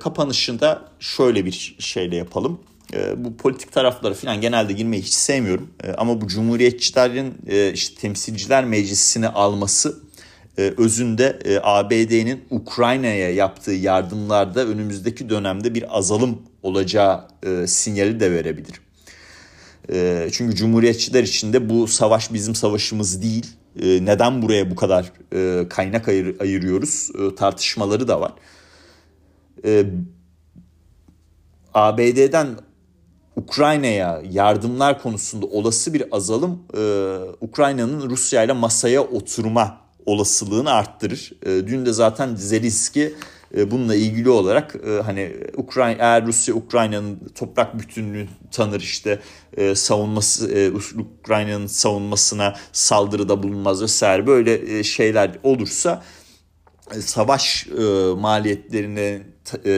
Kapanışında 0.00 0.82
şöyle 1.00 1.44
bir 1.44 1.76
şeyle 1.78 2.16
yapalım 2.16 2.60
e, 2.94 3.24
bu 3.24 3.36
politik 3.36 3.72
tarafları 3.72 4.14
falan 4.14 4.40
genelde 4.40 4.72
girmeyi 4.72 5.02
hiç 5.02 5.14
sevmiyorum. 5.14 5.70
E, 5.84 5.92
ama 5.92 6.20
bu 6.20 6.26
cumhuriyetçilerin 6.26 7.34
e, 7.46 7.72
işte 7.72 8.00
temsilciler 8.00 8.64
meclisini 8.64 9.28
alması 9.28 10.02
özünde 10.56 11.60
ABD'nin 11.62 12.44
Ukrayna'ya 12.50 13.34
yaptığı 13.34 13.72
yardımlarda 13.72 14.66
önümüzdeki 14.66 15.28
dönemde 15.28 15.74
bir 15.74 15.98
azalım 15.98 16.42
olacağı 16.62 17.28
e, 17.46 17.66
sinyali 17.66 18.20
de 18.20 18.32
verebilir. 18.32 18.80
Çünkü 20.32 20.56
cumhuriyetçiler 20.56 21.22
için 21.22 21.52
de 21.52 21.70
bu 21.70 21.86
savaş 21.86 22.32
bizim 22.32 22.54
savaşımız 22.54 23.22
değil. 23.22 23.46
Neden 23.76 24.42
buraya 24.42 24.70
bu 24.70 24.76
kadar 24.76 25.12
kaynak 25.68 26.08
ayır, 26.08 26.40
ayırıyoruz 26.40 27.10
tartışmaları 27.36 28.08
da 28.08 28.20
var. 28.20 28.32
ABD'den 31.74 32.48
Ukrayna'ya 33.36 34.22
yardımlar 34.30 35.02
konusunda 35.02 35.46
olası 35.46 35.94
bir 35.94 36.04
azalım 36.12 36.62
e, 36.76 36.80
Ukrayna'nın 37.40 38.10
Rusya 38.10 38.44
ile 38.44 38.52
masaya 38.52 39.02
oturma 39.02 39.80
olasılığını 40.06 40.72
arttırır. 40.72 41.32
E, 41.46 41.48
dün 41.66 41.86
de 41.86 41.92
zaten 41.92 42.34
Zelenski 42.34 43.14
e, 43.56 43.70
bununla 43.70 43.94
ilgili 43.94 44.30
olarak 44.30 44.76
e, 44.86 45.02
hani 45.02 45.32
Ukrayna 45.56 46.02
eğer 46.02 46.26
Rusya 46.26 46.54
Ukrayna'nın 46.54 47.18
toprak 47.34 47.78
bütünlüğünü 47.78 48.28
tanır 48.50 48.80
işte 48.80 49.20
e, 49.56 49.74
savunması 49.74 50.52
e, 50.52 50.70
Ukrayna'nın 51.20 51.66
savunmasına 51.66 52.54
saldırıda 52.72 53.42
bulunmaz 53.42 53.82
vesaire 53.82 54.26
böyle 54.26 54.78
e, 54.78 54.82
şeyler 54.82 55.38
olursa 55.42 56.02
e, 56.94 57.00
savaş 57.00 57.66
e, 57.66 58.14
maliyetlerini 58.14 59.00
e, 59.00 59.22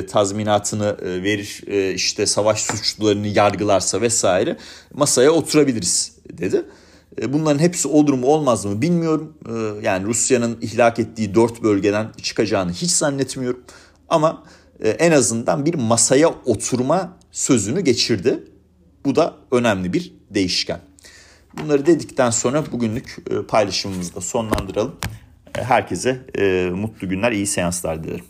tazminatını 0.06 0.96
e, 1.02 1.22
verir 1.22 1.62
e, 1.66 1.94
işte 1.94 2.26
savaş 2.26 2.62
suçlularını 2.62 3.26
yargılarsa 3.26 4.00
vesaire 4.00 4.56
masaya 4.94 5.30
oturabiliriz 5.30 6.16
dedi. 6.32 6.64
E, 7.22 7.32
bunların 7.32 7.58
hepsi 7.58 7.88
olur 7.88 8.14
mu 8.14 8.26
olmaz 8.26 8.64
mı 8.64 8.82
bilmiyorum. 8.82 9.34
E, 9.48 9.86
yani 9.86 10.06
Rusya'nın 10.06 10.58
ihlak 10.60 10.98
ettiği 10.98 11.34
dört 11.34 11.62
bölgeden 11.62 12.12
çıkacağını 12.22 12.72
hiç 12.72 12.90
zannetmiyorum. 12.90 13.64
Ama 14.08 14.44
e, 14.80 14.88
en 14.88 15.12
azından 15.12 15.66
bir 15.66 15.74
masaya 15.74 16.28
oturma 16.28 17.16
sözünü 17.32 17.80
geçirdi. 17.80 18.44
Bu 19.04 19.16
da 19.16 19.34
önemli 19.50 19.92
bir 19.92 20.14
değişken. 20.30 20.80
Bunları 21.58 21.86
dedikten 21.86 22.30
sonra 22.30 22.72
bugünlük 22.72 23.16
paylaşımımızı 23.48 24.14
da 24.14 24.20
sonlandıralım. 24.20 24.96
Herkese 25.52 26.20
mutlu 26.74 27.08
günler, 27.08 27.32
iyi 27.32 27.46
seanslar 27.46 28.04
dilerim. 28.04 28.24